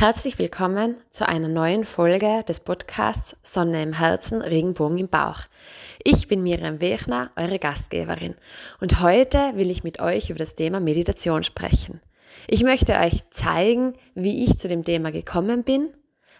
Herzlich 0.00 0.38
willkommen 0.38 0.96
zu 1.10 1.28
einer 1.28 1.48
neuen 1.48 1.84
Folge 1.84 2.42
des 2.48 2.60
Podcasts 2.60 3.36
Sonne 3.42 3.82
im 3.82 3.92
Herzen, 3.92 4.40
Regenbogen 4.40 4.96
im 4.96 5.08
Bauch. 5.08 5.40
Ich 6.02 6.26
bin 6.26 6.42
Miriam 6.42 6.80
Wechner, 6.80 7.30
eure 7.36 7.58
Gastgeberin, 7.58 8.34
und 8.80 9.02
heute 9.02 9.52
will 9.56 9.70
ich 9.70 9.84
mit 9.84 10.00
euch 10.00 10.30
über 10.30 10.38
das 10.38 10.54
Thema 10.54 10.80
Meditation 10.80 11.42
sprechen. 11.42 12.00
Ich 12.48 12.64
möchte 12.64 12.94
euch 12.94 13.28
zeigen, 13.28 13.92
wie 14.14 14.42
ich 14.42 14.56
zu 14.56 14.68
dem 14.68 14.84
Thema 14.84 15.12
gekommen 15.12 15.64
bin, 15.64 15.90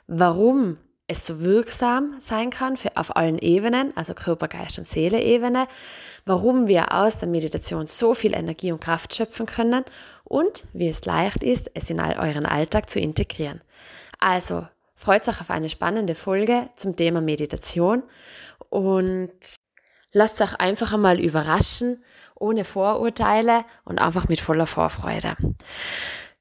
warum 0.06 0.78
es 1.06 1.26
so 1.26 1.40
wirksam 1.40 2.14
sein 2.18 2.48
kann 2.48 2.78
für 2.78 2.96
auf 2.96 3.14
allen 3.14 3.38
Ebenen, 3.38 3.94
also 3.94 4.14
Körper, 4.14 4.48
Geist 4.48 4.78
und 4.78 4.86
Seele-Ebene, 4.86 5.66
warum 6.24 6.66
wir 6.66 6.94
aus 6.94 7.18
der 7.18 7.28
Meditation 7.28 7.88
so 7.88 8.14
viel 8.14 8.32
Energie 8.32 8.72
und 8.72 8.80
Kraft 8.80 9.14
schöpfen 9.14 9.44
können 9.44 9.84
und 10.30 10.64
wie 10.72 10.88
es 10.88 11.04
leicht 11.04 11.42
ist, 11.42 11.70
es 11.74 11.90
in 11.90 11.98
all 11.98 12.16
euren 12.16 12.46
Alltag 12.46 12.88
zu 12.88 13.00
integrieren. 13.00 13.60
Also 14.20 14.66
freut 14.94 15.28
euch 15.28 15.40
auf 15.40 15.50
eine 15.50 15.68
spannende 15.68 16.14
Folge 16.14 16.70
zum 16.76 16.94
Thema 16.94 17.20
Meditation 17.20 18.04
und 18.68 19.32
lasst 20.12 20.40
euch 20.40 20.54
einfach 20.54 20.92
einmal 20.92 21.18
überraschen, 21.18 22.04
ohne 22.36 22.64
Vorurteile 22.64 23.64
und 23.84 23.98
einfach 23.98 24.28
mit 24.28 24.40
voller 24.40 24.68
Vorfreude. 24.68 25.34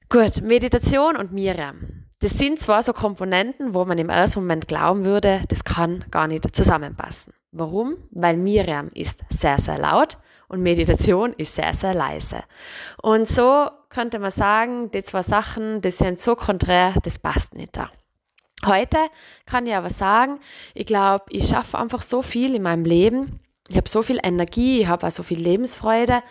Gut, 0.08 0.42
Meditation 0.44 1.18
und 1.18 1.34
Miriam. 1.34 2.06
Das 2.20 2.32
sind 2.32 2.60
zwar 2.60 2.84
so 2.84 2.94
Komponenten, 2.94 3.74
wo 3.74 3.86
man 3.86 3.98
im 3.98 4.10
ersten 4.10 4.42
Moment 4.42 4.68
glauben 4.68 5.04
würde, 5.04 5.42
das 5.48 5.64
kann 5.64 6.06
gar 6.12 6.28
nicht 6.28 6.56
zusammenpassen. 6.56 7.34
Warum? 7.52 7.98
Weil 8.12 8.38
Miriam 8.38 8.90
ist 8.94 9.24
sehr, 9.32 9.58
sehr 9.60 9.80
laut 9.80 10.20
und 10.50 10.62
Meditation 10.62 11.34
ist 11.34 11.56
sehr, 11.56 11.74
sehr 11.74 11.94
leise. 11.94 12.44
Und 13.02 13.28
so 13.28 13.70
könnte 13.90 14.20
man 14.20 14.32
sagen, 14.32 14.92
die 14.92 15.04
zwei 15.04 15.24
Sachen, 15.24 15.82
die 15.82 15.92
sind 15.92 16.20
so 16.20 16.36
konträr, 16.36 16.94
das 17.04 17.20
passt 17.20 17.56
nicht 17.56 17.78
da. 17.78 17.90
Heute 18.66 18.98
kann 19.46 19.66
ich 19.66 19.74
aber 19.74 19.90
sagen, 19.90 20.40
ich 20.74 20.86
glaube, 20.86 21.26
ich 21.30 21.48
schaffe 21.48 21.78
einfach 21.78 22.02
so 22.02 22.22
viel 22.22 22.56
in 22.56 22.64
meinem 22.64 22.84
Leben. 22.84 23.40
Ich 23.70 23.78
habe 23.78 23.88
so 23.88 24.02
viel 24.02 24.20
Energie, 24.22 24.82
ich 24.82 24.88
habe 24.88 25.08
auch 25.08 25.12
so 25.12 25.24
viel 25.24 25.40
Lebensfreude, 25.40 26.24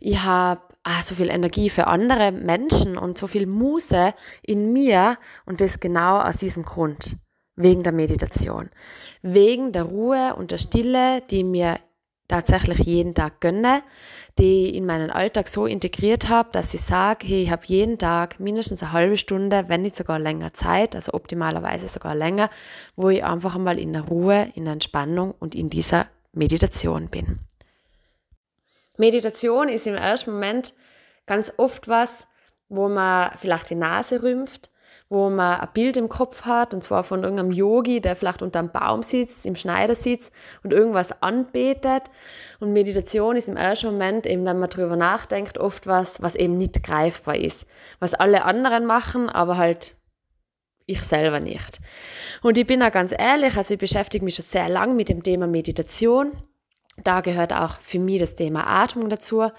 ich 0.00 0.22
habe 0.22 0.62
ah, 0.84 1.02
so 1.02 1.16
viel 1.16 1.28
Energie 1.28 1.68
für 1.68 1.88
andere 1.88 2.30
Menschen 2.30 2.96
und 2.96 3.18
so 3.18 3.26
viel 3.26 3.46
Muße 3.46 4.14
in 4.42 4.72
mir 4.72 5.18
und 5.44 5.60
das 5.60 5.80
genau 5.80 6.20
aus 6.20 6.36
diesem 6.36 6.62
Grund, 6.62 7.16
wegen 7.56 7.82
der 7.82 7.92
Meditation, 7.92 8.70
wegen 9.22 9.72
der 9.72 9.84
Ruhe 9.84 10.36
und 10.36 10.52
der 10.52 10.58
Stille, 10.58 11.22
die 11.22 11.42
mir 11.42 11.80
tatsächlich 12.28 12.78
jeden 12.80 13.14
Tag 13.14 13.40
gönne, 13.40 13.82
die 14.38 14.68
ich 14.68 14.74
in 14.74 14.86
meinen 14.86 15.10
Alltag 15.10 15.48
so 15.48 15.66
integriert 15.66 16.28
habe, 16.28 16.50
dass 16.52 16.74
ich 16.74 16.80
sage, 16.80 17.26
hey, 17.26 17.42
ich 17.44 17.50
habe 17.50 17.62
jeden 17.66 17.98
Tag 17.98 18.40
mindestens 18.40 18.82
eine 18.82 18.92
halbe 18.92 19.16
Stunde, 19.16 19.64
wenn 19.68 19.82
nicht 19.82 19.96
sogar 19.96 20.18
länger 20.18 20.52
Zeit, 20.52 20.96
also 20.96 21.12
optimalerweise 21.12 21.88
sogar 21.88 22.14
länger, 22.14 22.50
wo 22.96 23.10
ich 23.10 23.24
einfach 23.24 23.54
einmal 23.54 23.78
in 23.78 23.92
der 23.92 24.02
Ruhe, 24.02 24.50
in 24.54 24.64
der 24.64 24.72
Entspannung 24.72 25.34
und 25.38 25.54
in 25.54 25.68
dieser 25.68 26.08
Meditation 26.32 27.08
bin. 27.08 27.38
Meditation 28.96 29.68
ist 29.68 29.86
im 29.86 29.94
ersten 29.94 30.32
Moment 30.32 30.72
ganz 31.26 31.52
oft 31.56 31.88
was, 31.88 32.26
wo 32.68 32.88
man 32.88 33.30
vielleicht 33.36 33.70
die 33.70 33.74
Nase 33.74 34.22
rümpft, 34.22 34.70
wo 35.08 35.30
man 35.30 35.60
ein 35.60 35.68
Bild 35.74 35.96
im 35.96 36.08
Kopf 36.08 36.42
hat, 36.42 36.74
und 36.74 36.82
zwar 36.82 37.04
von 37.04 37.22
irgendeinem 37.22 37.52
Yogi, 37.52 38.00
der 38.00 38.16
vielleicht 38.16 38.42
unter 38.42 38.58
einem 38.58 38.70
Baum 38.70 39.02
sitzt, 39.02 39.46
im 39.46 39.54
Schneidersitz 39.54 40.30
und 40.62 40.72
irgendwas 40.72 41.22
anbetet. 41.22 42.04
Und 42.60 42.72
Meditation 42.72 43.36
ist 43.36 43.48
im 43.48 43.56
ersten 43.56 43.86
Moment, 43.86 44.26
eben 44.26 44.44
wenn 44.44 44.58
man 44.58 44.70
darüber 44.70 44.96
nachdenkt, 44.96 45.58
oft 45.58 45.86
was, 45.86 46.22
was 46.22 46.34
eben 46.34 46.56
nicht 46.56 46.82
greifbar 46.82 47.36
ist. 47.36 47.66
Was 48.00 48.14
alle 48.14 48.44
anderen 48.44 48.86
machen, 48.86 49.28
aber 49.28 49.56
halt 49.56 49.94
ich 50.86 51.02
selber 51.02 51.40
nicht. 51.40 51.80
Und 52.42 52.58
ich 52.58 52.66
bin 52.66 52.82
auch 52.82 52.92
ganz 52.92 53.14
ehrlich, 53.16 53.56
also 53.56 53.74
ich 53.74 53.80
beschäftige 53.80 54.24
mich 54.24 54.34
schon 54.34 54.44
sehr 54.44 54.68
lange 54.68 54.94
mit 54.94 55.08
dem 55.08 55.22
Thema 55.22 55.46
Meditation. 55.46 56.32
Da 57.02 57.22
gehört 57.22 57.52
auch 57.52 57.80
für 57.80 57.98
mich 57.98 58.20
das 58.20 58.34
Thema 58.34 58.66
Atmung 58.66 59.08
dazu 59.08 59.50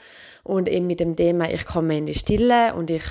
und 0.43 0.69
eben 0.69 0.87
mit 0.87 0.99
dem 0.99 1.15
Thema, 1.15 1.49
ich 1.49 1.65
komme 1.65 1.97
in 1.97 2.05
die 2.05 2.13
Stille 2.13 2.75
und 2.75 2.89
ich 2.89 3.03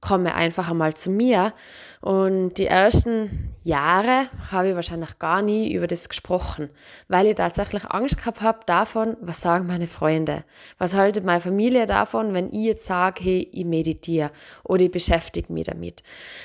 komme 0.00 0.34
einfach 0.34 0.70
einmal 0.70 0.94
zu 0.94 1.10
mir. 1.10 1.52
Und 2.00 2.54
die 2.54 2.66
ersten 2.66 3.50
Jahre 3.62 4.28
habe 4.50 4.70
ich 4.70 4.74
wahrscheinlich 4.74 5.18
gar 5.18 5.42
nie 5.42 5.72
über 5.72 5.86
das 5.86 6.08
gesprochen, 6.08 6.70
weil 7.08 7.26
ich 7.26 7.34
tatsächlich 7.34 7.84
Angst 7.90 8.16
gehabt 8.16 8.40
habe 8.40 8.60
davon, 8.64 9.18
was 9.20 9.42
sagen 9.42 9.66
meine 9.66 9.86
Freunde, 9.86 10.44
was 10.78 10.96
haltet 10.96 11.24
meine 11.24 11.42
Familie 11.42 11.84
davon, 11.84 12.32
wenn 12.32 12.52
ich 12.52 12.64
jetzt 12.64 12.86
sage, 12.86 13.22
hey, 13.22 13.48
ich 13.52 13.66
meditiere 13.66 14.30
oder 14.64 14.84
ich 14.84 14.90
beschäftige 14.90 15.52
mich 15.52 15.66
damit. 15.66 16.02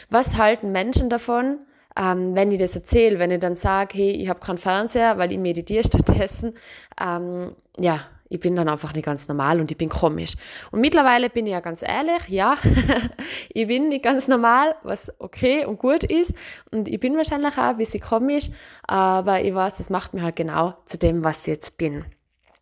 Was 0.10 0.36
halten 0.36 0.74
Menschen 0.74 1.10
davon, 1.10 1.60
ähm, 1.98 2.36
wenn 2.36 2.52
ich 2.52 2.60
das 2.60 2.76
erzähle, 2.76 3.20
wenn 3.20 3.32
ich 3.32 3.40
dann 3.40 3.56
sage, 3.56 3.98
hey, 3.98 4.12
ich 4.12 4.28
habe 4.28 4.42
keinen 4.42 4.58
Fernseher, 4.58 5.18
weil 5.18 5.32
ich 5.32 5.40
meditiere 5.40 5.86
stattdessen, 5.86 6.54
ähm, 7.00 7.56
ja, 7.80 8.02
ich 8.30 8.40
bin 8.40 8.56
dann 8.56 8.68
einfach 8.68 8.94
nicht 8.94 9.06
ganz 9.06 9.28
normal 9.28 9.60
und 9.60 9.72
ich 9.72 9.78
bin 9.78 9.90
komisch. 9.90 10.34
Und 10.72 10.82
mittlerweile 10.82 11.30
bin 11.30 11.46
ich 11.46 11.52
ja 11.52 11.60
ganz 11.60 11.82
ehrlich, 11.82 12.28
ja, 12.28 12.58
ich 13.50 13.68
bin 13.68 13.90
nicht 13.90 14.04
ganz 14.04 14.28
normal, 14.28 14.76
was 14.84 15.12
okay 15.20 15.66
und 15.66 15.78
gut 15.78 16.04
ist. 16.04 16.34
Und 16.72 16.88
ich 16.88 17.00
bin 17.00 17.16
wahrscheinlich 17.18 17.54
auch 17.54 17.64
ein 17.64 17.78
bisschen 17.78 18.02
komisch, 18.02 18.50
aber 18.84 19.42
ich 19.42 19.54
weiß, 19.54 19.78
das 19.78 19.90
macht 19.90 20.14
mich 20.14 20.24
halt 20.24 20.36
genau 20.36 20.76
zu 20.86 20.98
dem, 20.98 21.24
was 21.24 21.42
ich 21.42 21.54
jetzt 21.54 21.78
bin. 21.78 22.06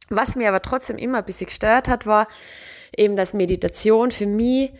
Was 0.09 0.35
mir 0.35 0.49
aber 0.49 0.61
trotzdem 0.61 0.97
immer 0.97 1.19
ein 1.19 1.25
bisschen 1.25 1.47
gestört 1.47 1.87
hat, 1.87 2.05
war 2.05 2.27
eben, 2.95 3.15
dass 3.15 3.33
Meditation 3.33 4.11
für 4.11 4.27
mich 4.27 4.71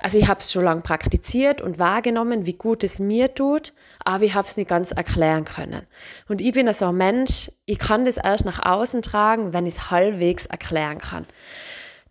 also 0.00 0.18
ich 0.18 0.28
habe 0.28 0.40
es 0.40 0.52
schon 0.52 0.64
lange 0.64 0.82
praktiziert 0.82 1.60
und 1.60 1.78
wahrgenommen, 1.78 2.46
wie 2.46 2.54
gut 2.54 2.84
es 2.84 2.98
mir 2.98 3.34
tut, 3.34 3.72
aber 4.04 4.24
ich 4.24 4.34
habe 4.34 4.46
es 4.46 4.56
nicht 4.56 4.68
ganz 4.68 4.92
erklären 4.92 5.44
können. 5.44 5.82
Und 6.28 6.40
ich 6.40 6.52
bin 6.52 6.72
so 6.72 6.86
ein 6.86 6.96
Mensch, 6.96 7.50
ich 7.66 7.78
kann 7.78 8.04
das 8.04 8.16
erst 8.16 8.44
nach 8.44 8.64
außen 8.64 9.02
tragen, 9.02 9.52
wenn 9.52 9.66
ich 9.66 9.74
es 9.74 9.90
halbwegs 9.90 10.46
erklären 10.46 10.98
kann. 10.98 11.26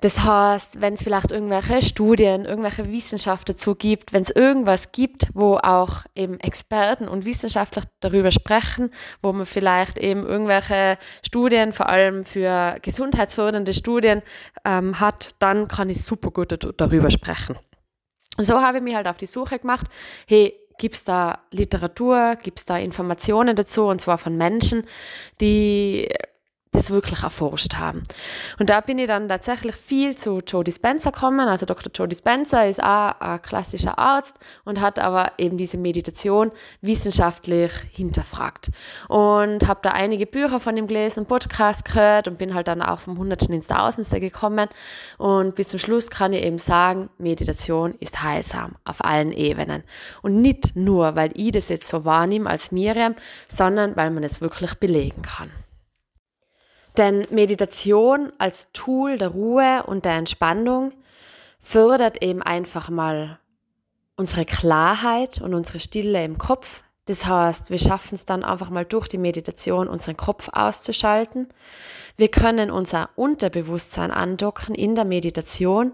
Das 0.02 0.24
heißt, 0.24 0.80
wenn 0.80 0.94
es 0.94 1.02
vielleicht 1.02 1.32
irgendwelche 1.32 1.82
Studien, 1.82 2.46
irgendwelche 2.46 2.92
Wissenschaft 2.92 3.50
dazu 3.50 3.74
gibt, 3.74 4.14
wenn 4.14 4.22
es 4.22 4.30
irgendwas 4.30 4.92
gibt, 4.92 5.30
wo 5.34 5.56
auch 5.56 6.04
eben 6.14 6.40
Experten 6.40 7.08
und 7.08 7.26
Wissenschaftler 7.26 7.82
darüber 8.00 8.30
sprechen, 8.30 8.92
wo 9.24 9.34
man 9.34 9.48
vielleicht 9.48 9.98
eben 9.98 10.24
irgendwelche 10.24 11.00
Studien, 11.26 11.74
vor 11.74 11.90
allem 11.90 12.26
für 12.26 12.78
gesundheitsfördernde 12.84 13.74
Studien 13.74 14.22
ähm, 14.66 15.00
hat, 15.00 15.32
dann 15.40 15.68
kann 15.68 15.90
ich 15.90 16.04
super 16.04 16.30
gut 16.30 16.56
darüber 16.78 17.10
sprechen 17.10 17.58
so 18.38 18.62
habe 18.62 18.78
ich 18.78 18.84
mich 18.84 18.96
halt 18.96 19.08
auf 19.08 19.18
die 19.18 19.26
Suche 19.26 19.60
gemacht, 19.60 19.88
hey, 20.28 20.54
gibt 20.78 20.96
es 20.96 21.04
da 21.04 21.40
Literatur, 21.52 22.36
gibt 22.42 22.60
es 22.60 22.66
da 22.66 22.78
Informationen 22.78 23.56
dazu, 23.56 23.86
und 23.86 24.00
zwar 24.00 24.18
von 24.18 24.38
Menschen, 24.38 24.86
die 25.42 26.10
das 26.72 26.92
wirklich 26.92 27.24
erforscht 27.24 27.76
haben. 27.76 28.04
Und 28.60 28.70
da 28.70 28.82
bin 28.82 29.00
ich 29.00 29.08
dann 29.08 29.30
tatsächlich 29.30 29.76
viel 29.76 30.16
zu 30.16 30.40
Joe 30.46 30.64
Dispenza 30.64 31.12
gekommen. 31.12 31.48
Also 31.48 31.66
Dr. 31.66 31.92
Joe 31.94 32.08
Dispenza 32.08 32.64
ist 32.64 32.82
auch 32.82 33.20
ein 33.20 33.42
klassischer 33.42 33.98
Arzt 33.98 34.36
und 34.66 34.82
hat 34.82 35.00
aber 35.00 35.34
eben 35.38 35.58
diese 35.58 35.78
Meditation 35.78 36.52
wissenschaftlich 36.82 37.72
hinterfragt. 37.92 38.70
Und 39.08 39.68
habe 39.68 39.80
da 39.82 39.92
einige 39.92 40.26
Bücher 40.26 40.60
von 40.60 40.78
ihm 40.78 40.88
gelesen, 40.88 41.26
Podcast 41.26 41.86
gehört 41.86 42.28
und 42.28 42.38
bin 42.38 42.54
halt 42.54 42.68
dann 42.68 42.82
auch 42.82 43.00
vom 43.00 43.18
Hundertsten 43.18 43.56
ins 43.56 43.68
Tausendste 43.68 44.20
gekommen. 44.20 44.70
Und 45.18 45.56
bis 45.56 45.70
zum 45.70 45.80
Schluss 45.80 46.10
kann 46.10 46.34
ich 46.34 46.44
eben 46.44 46.60
sagen, 46.60 47.10
Meditation 47.18 47.96
ist 48.00 48.22
heilsam 48.24 48.76
auf 48.86 49.04
allen 49.04 49.32
Ebenen. 49.32 49.84
Und 50.22 50.42
nicht 50.42 50.76
nur, 50.76 51.16
weil 51.16 51.32
ich 51.34 51.52
das 51.52 51.70
jetzt 51.70 51.88
so 51.88 52.06
wahrnehme 52.06 52.50
als 52.50 52.72
Miriam, 52.72 53.16
sondern 53.48 53.96
weil 53.96 54.12
man 54.12 54.24
es 54.24 54.42
wirklich 54.42 54.76
belegen 54.76 55.22
kann. 55.22 55.52
Denn 56.98 57.28
Meditation 57.30 58.32
als 58.40 58.72
Tool 58.74 59.18
der 59.18 59.30
Ruhe 59.30 59.84
und 59.86 60.06
der 60.06 60.14
Entspannung 60.14 60.94
fördert 61.62 62.24
eben 62.24 62.42
einfach 62.42 62.90
mal 62.90 63.40
unsere 64.16 64.46
Klarheit 64.46 65.40
und 65.42 65.54
unsere 65.54 65.80
Stille 65.80 66.24
im 66.24 66.38
Kopf. 66.38 66.84
Das 67.06 67.26
heißt, 67.26 67.70
wir 67.70 67.78
schaffen 67.78 68.16
es 68.16 68.26
dann 68.26 68.44
einfach 68.44 68.70
mal 68.70 68.84
durch 68.84 69.08
die 69.08 69.18
Meditation, 69.18 69.88
unseren 69.88 70.18
Kopf 70.18 70.50
auszuschalten. 70.52 71.48
Wir 72.18 72.30
können 72.30 72.72
unser 72.72 73.12
Unterbewusstsein 73.16 74.12
andocken 74.12 74.74
in 74.74 74.96
der 74.96 75.06
Meditation. 75.06 75.94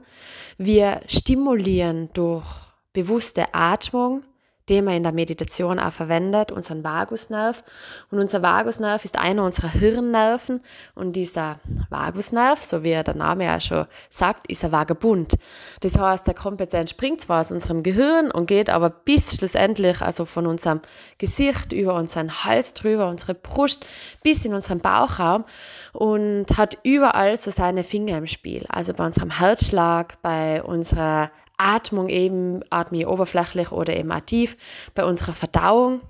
Wir 0.58 1.02
stimulieren 1.08 2.10
durch 2.14 2.46
bewusste 2.94 3.54
Atmung 3.54 4.24
den 4.70 4.86
man 4.86 4.96
in 4.96 5.04
der 5.04 5.12
Meditation 5.12 5.80
auch 5.80 5.92
verwendet, 5.92 6.52
unseren 6.52 6.84
Vagusnerv. 6.84 7.64
Und 8.12 8.20
unser 8.20 8.42
Vagusnerv 8.42 9.04
ist 9.04 9.18
einer 9.18 9.44
unserer 9.44 9.70
Hirnnerven 9.70 10.62
und 10.96 11.16
dieser 11.16 11.60
Vagusnerv, 11.90 12.64
so 12.64 12.84
wie 12.84 12.92
der 12.92 13.16
Name 13.16 13.46
ja 13.46 13.60
schon 13.60 13.86
sagt, 14.10 14.48
ist 14.50 14.64
ein 14.64 14.72
Vagabund. 14.72 15.36
Das 15.82 15.98
heißt, 15.98 16.28
der 16.28 16.34
kommt 16.34 16.60
jetzt 16.60 16.74
entspringt 16.74 17.22
zwar 17.22 17.42
aus 17.42 17.52
unserem 17.52 17.84
Gehirn 17.84 18.32
und 18.32 18.46
geht 18.46 18.70
aber 18.70 18.90
bis 18.90 19.36
schlussendlich, 19.36 20.02
also 20.02 20.26
von 20.26 20.48
unserem 20.48 20.82
Gesicht 21.18 21.74
über 21.74 21.96
unseren 21.96 22.44
Hals 22.44 22.74
drüber, 22.74 23.10
unsere 23.10 23.34
Brust 23.34 23.86
bis 24.24 24.46
in 24.46 24.54
unseren 24.54 24.80
Bauchraum 24.80 25.44
und 25.92 26.46
hat 26.58 26.78
überall 26.84 27.36
so 27.38 27.52
seine 27.52 27.84
Finger 27.84 28.18
im 28.18 28.28
Spiel. 28.28 28.66
Also 28.70 28.94
bei 28.94 29.06
unserem 29.06 29.32
Herzschlag, 29.32 30.22
bei 30.22 30.64
unserer 30.64 31.32
Atmung 31.58 32.10
eben, 32.10 32.62
atme 32.70 33.00
ich 33.00 33.08
oberflächlich 33.08 33.72
oder 33.72 33.96
eben 33.96 34.12
aktiv, 34.12 34.58
bei 34.94 35.06
unserer 35.06 35.34
Verdauung 35.34 36.02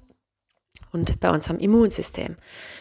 und 0.91 1.19
bei 1.19 1.29
unserem 1.29 1.59
Immunsystem. 1.59 2.35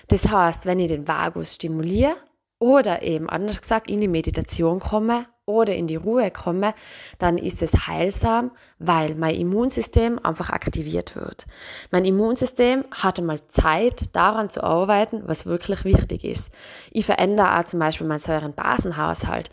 Das 0.08 0.28
heißt, 0.28 0.66
wenn 0.66 0.80
ich 0.80 0.88
den 0.88 1.08
Vagus 1.08 1.54
stimuliere 1.54 2.16
oder 2.58 3.02
eben 3.02 3.28
anders 3.28 3.60
gesagt 3.60 3.90
in 3.90 4.00
die 4.00 4.08
Meditation 4.08 4.78
komme 4.78 5.26
oder 5.44 5.74
in 5.74 5.86
die 5.86 5.96
Ruhe 5.96 6.30
komme, 6.30 6.74
dann 7.18 7.36
ist 7.36 7.62
es 7.62 7.86
heilsam, 7.86 8.52
weil 8.78 9.14
mein 9.16 9.34
Immunsystem 9.34 10.20
einfach 10.22 10.50
aktiviert 10.50 11.16
wird. 11.16 11.46
Mein 11.90 12.04
Immunsystem 12.04 12.84
hatte 12.92 13.22
mal 13.22 13.40
Zeit, 13.48 14.14
daran 14.14 14.50
zu 14.50 14.62
arbeiten, 14.62 15.22
was 15.26 15.46
wirklich 15.46 15.84
wichtig 15.84 16.24
ist. 16.24 16.50
Ich 16.90 17.06
verändere 17.06 17.58
auch 17.58 17.64
zum 17.64 17.80
Beispiel 17.80 18.06
meinen 18.06 18.18
Säurenbasenhaushalt. 18.18 19.50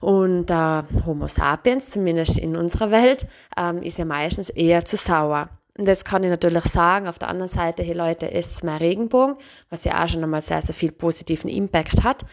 Und 0.00 0.50
äh, 0.50 0.82
Homo 1.04 1.26
sapiens, 1.26 1.90
zumindest 1.90 2.38
in 2.38 2.56
unserer 2.56 2.90
Welt, 2.90 3.26
ähm, 3.56 3.82
ist 3.82 3.98
ja 3.98 4.04
meistens 4.04 4.50
eher 4.50 4.84
zu 4.84 4.96
sauer. 4.96 5.48
Und 5.76 5.88
das 5.88 6.04
kann 6.04 6.22
ich 6.22 6.30
natürlich 6.30 6.64
sagen. 6.64 7.08
Auf 7.08 7.18
der 7.18 7.28
anderen 7.28 7.48
Seite, 7.48 7.82
hey 7.82 7.94
Leute, 7.94 8.30
esst 8.30 8.62
mehr 8.62 8.80
Regenbogen, 8.80 9.36
was 9.70 9.82
ja 9.82 10.02
auch 10.02 10.08
schon 10.08 10.22
einmal 10.22 10.40
sehr, 10.40 10.62
sehr 10.62 10.74
viel 10.74 10.92
positiven 10.92 11.50
Impact 11.50 12.04
hat. 12.04 12.24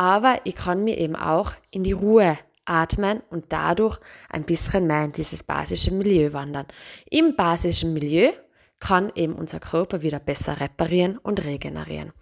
Aber 0.00 0.40
ich 0.44 0.54
kann 0.54 0.82
mir 0.82 0.96
eben 0.96 1.14
auch 1.14 1.52
in 1.70 1.84
die 1.84 1.92
Ruhe 1.92 2.38
atmen 2.64 3.20
und 3.28 3.52
dadurch 3.52 4.00
ein 4.30 4.44
bisschen 4.44 4.86
mehr 4.86 5.04
in 5.04 5.12
dieses 5.12 5.42
basische 5.42 5.92
Milieu 5.92 6.32
wandern. 6.32 6.64
Im 7.10 7.36
basischen 7.36 7.92
Milieu 7.92 8.32
kann 8.80 9.12
eben 9.14 9.34
unser 9.34 9.60
Körper 9.60 10.00
wieder 10.00 10.18
besser 10.18 10.58
reparieren 10.58 11.18
und 11.18 11.44
regenerieren. 11.44 12.14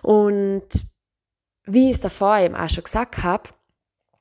Und 0.00 0.68
wie 1.64 1.90
ich 1.90 1.96
es 1.96 2.00
davor 2.00 2.38
eben 2.38 2.54
auch 2.54 2.68
schon 2.70 2.84
gesagt 2.84 3.24
habe, 3.24 3.50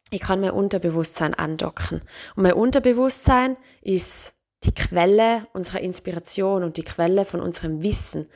ich 0.10 0.22
kann 0.22 0.42
mein 0.42 0.50
Unterbewusstsein 0.50 1.36
andocken. 1.36 2.02
Und 2.36 2.42
mein 2.42 2.54
Unterbewusstsein 2.54 3.58
ist 3.82 4.34
die 4.64 4.74
Quelle 4.74 5.46
unserer 5.54 5.82
Inspiration 5.82 6.64
und 6.64 6.78
die 6.78 6.84
Quelle 6.84 7.26
von 7.26 7.42
unserem 7.42 7.84
Wissen. 7.84 8.28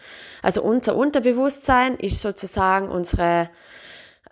Also 0.44 0.62
unser 0.62 0.96
Unterbewusstsein 0.96 1.96
ist 1.96 2.22
sozusagen 2.22 2.90
unsere, 2.90 3.50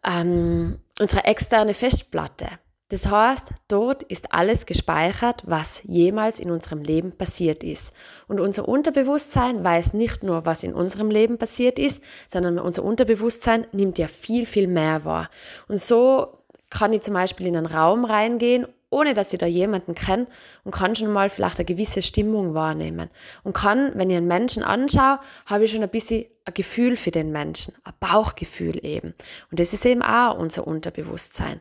ähm, 0.05 0.79
unsere 0.99 1.25
externe 1.25 1.73
Festplatte. 1.73 2.47
Das 2.89 3.05
heißt, 3.05 3.45
dort 3.67 4.01
ist 4.03 4.33
alles 4.33 4.65
gespeichert, 4.65 5.43
was 5.45 5.83
jemals 5.83 6.39
in 6.39 6.49
unserem 6.49 6.81
Leben 6.81 7.11
passiert 7.11 7.63
ist. 7.63 7.93
Und 8.27 8.39
unser 8.39 8.67
Unterbewusstsein 8.67 9.63
weiß 9.63 9.93
nicht 9.93 10.23
nur, 10.23 10.47
was 10.47 10.63
in 10.63 10.73
unserem 10.73 11.11
Leben 11.11 11.37
passiert 11.37 11.77
ist, 11.77 12.01
sondern 12.27 12.57
unser 12.57 12.83
Unterbewusstsein 12.83 13.67
nimmt 13.73 13.99
ja 13.99 14.07
viel, 14.07 14.47
viel 14.47 14.67
mehr 14.67 15.05
wahr. 15.05 15.29
Und 15.67 15.79
so 15.79 16.39
kann 16.71 16.91
ich 16.91 17.01
zum 17.01 17.13
Beispiel 17.13 17.45
in 17.45 17.57
einen 17.57 17.67
Raum 17.67 18.05
reingehen 18.05 18.65
ohne 18.89 19.13
dass 19.13 19.33
ich 19.33 19.39
da 19.39 19.45
jemanden 19.45 19.95
kenne 19.95 20.27
und 20.63 20.73
kann 20.73 20.95
schon 20.95 21.11
mal 21.11 21.29
vielleicht 21.29 21.59
eine 21.59 21.65
gewisse 21.65 22.01
Stimmung 22.01 22.53
wahrnehmen. 22.53 23.09
Und 23.43 23.53
kann, 23.53 23.91
wenn 23.95 24.09
ich 24.09 24.17
einen 24.17 24.27
Menschen 24.27 24.63
anschaue, 24.63 25.19
habe 25.45 25.63
ich 25.63 25.71
schon 25.71 25.83
ein 25.83 25.89
bisschen 25.89 26.25
ein 26.45 26.53
Gefühl 26.53 26.95
für 26.95 27.11
den 27.11 27.31
Menschen, 27.31 27.75
ein 27.83 27.93
Bauchgefühl 27.99 28.83
eben. 28.83 29.13
Und 29.51 29.59
das 29.59 29.73
ist 29.73 29.85
eben 29.85 30.01
auch 30.01 30.37
unser 30.37 30.65
Unterbewusstsein. 30.65 31.59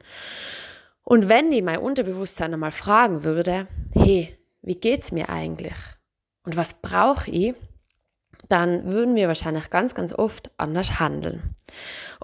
Und 1.02 1.28
wenn 1.28 1.52
ich 1.52 1.62
mein 1.62 1.78
Unterbewusstsein 1.78 2.52
einmal 2.52 2.72
fragen 2.72 3.24
würde, 3.24 3.66
hey, 3.94 4.36
wie 4.62 4.76
geht's 4.76 5.12
mir 5.12 5.28
eigentlich? 5.28 5.76
Und 6.44 6.56
was 6.56 6.74
brauche 6.74 7.30
ich? 7.30 7.54
Dann 8.48 8.92
würden 8.92 9.14
wir 9.14 9.28
wahrscheinlich 9.28 9.68
ganz, 9.70 9.94
ganz 9.94 10.12
oft 10.12 10.50
anders 10.56 10.98
handeln. 10.98 11.54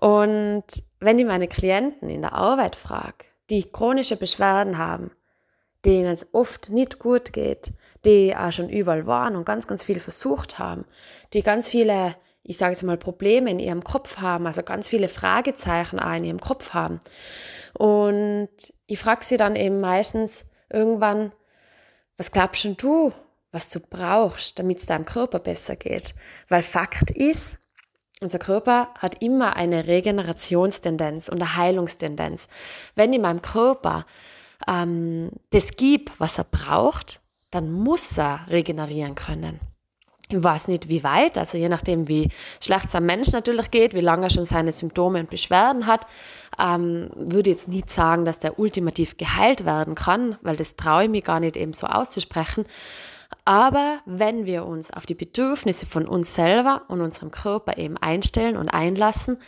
Und 0.00 0.64
wenn 1.00 1.18
ich 1.18 1.26
meine 1.26 1.48
Klienten 1.48 2.08
in 2.08 2.22
der 2.22 2.32
Arbeit 2.32 2.76
frage, 2.76 3.26
die 3.50 3.68
chronische 3.68 4.16
Beschwerden 4.16 4.78
haben, 4.78 5.10
denen 5.84 6.12
es 6.12 6.32
oft 6.32 6.70
nicht 6.70 6.98
gut 6.98 7.32
geht, 7.32 7.72
die 8.04 8.34
auch 8.36 8.52
schon 8.52 8.68
überall 8.68 9.06
waren 9.06 9.36
und 9.36 9.44
ganz, 9.44 9.66
ganz 9.66 9.84
viel 9.84 10.00
versucht 10.00 10.58
haben, 10.58 10.84
die 11.32 11.42
ganz 11.42 11.68
viele, 11.68 12.16
ich 12.42 12.56
sage 12.56 12.72
es 12.72 12.82
mal, 12.82 12.96
Probleme 12.96 13.50
in 13.50 13.58
ihrem 13.58 13.84
Kopf 13.84 14.18
haben, 14.18 14.46
also 14.46 14.62
ganz 14.62 14.88
viele 14.88 15.08
Fragezeichen 15.08 15.98
auch 15.98 16.14
in 16.14 16.24
ihrem 16.24 16.40
Kopf 16.40 16.70
haben. 16.74 17.00
Und 17.74 18.48
ich 18.86 18.98
frage 18.98 19.24
sie 19.24 19.36
dann 19.36 19.56
eben 19.56 19.80
meistens 19.80 20.46
irgendwann, 20.70 21.32
was 22.16 22.30
glaubst 22.30 22.64
du, 22.64 23.12
was 23.50 23.70
du 23.70 23.80
brauchst, 23.80 24.58
damit 24.58 24.78
es 24.78 24.86
deinem 24.86 25.04
Körper 25.04 25.38
besser 25.38 25.76
geht? 25.76 26.14
Weil 26.48 26.62
Fakt 26.62 27.10
ist, 27.10 27.58
unser 28.20 28.38
Körper 28.38 28.88
hat 28.98 29.22
immer 29.22 29.56
eine 29.56 29.86
Regenerationstendenz 29.86 31.28
und 31.28 31.42
eine 31.42 31.56
Heilungstendenz. 31.56 32.48
Wenn 32.94 33.12
ich 33.12 33.20
meinem 33.20 33.42
Körper 33.42 34.06
ähm, 34.68 35.30
das 35.50 35.72
gibt, 35.72 36.18
was 36.20 36.38
er 36.38 36.44
braucht, 36.44 37.20
dann 37.50 37.70
muss 37.70 38.16
er 38.18 38.40
regenerieren 38.48 39.14
können. 39.14 39.60
Ich 40.30 40.42
weiß 40.42 40.68
nicht, 40.68 40.88
wie 40.88 41.04
weit, 41.04 41.36
also 41.36 41.58
je 41.58 41.68
nachdem, 41.68 42.08
wie 42.08 42.30
schlecht 42.60 42.86
es 42.86 42.94
am 42.94 43.04
Mensch 43.04 43.30
natürlich 43.32 43.70
geht, 43.70 43.92
wie 43.92 44.00
lange 44.00 44.26
er 44.26 44.30
schon 44.30 44.46
seine 44.46 44.72
Symptome 44.72 45.20
und 45.20 45.28
Beschwerden 45.28 45.86
hat, 45.86 46.06
ähm, 46.58 47.10
würde 47.14 47.50
jetzt 47.50 47.68
nicht 47.68 47.90
sagen, 47.90 48.24
dass 48.24 48.38
der 48.38 48.58
ultimativ 48.58 49.18
geheilt 49.18 49.66
werden 49.66 49.94
kann, 49.94 50.36
weil 50.40 50.56
das 50.56 50.76
traue 50.76 51.04
ich 51.04 51.10
mir 51.10 51.20
gar 51.20 51.40
nicht 51.40 51.56
eben 51.56 51.74
so 51.74 51.86
auszusprechen. 51.86 52.64
Aber 53.44 54.00
wenn 54.06 54.46
wir 54.46 54.64
uns 54.64 54.90
auf 54.90 55.04
die 55.04 55.14
Bedürfnisse 55.14 55.86
von 55.86 56.08
uns 56.08 56.34
selber 56.34 56.82
und 56.88 57.00
unserem 57.00 57.30
Körper 57.30 57.76
eben 57.76 57.96
einstellen 57.98 58.56
und 58.56 58.70
einlassen, 58.70 59.38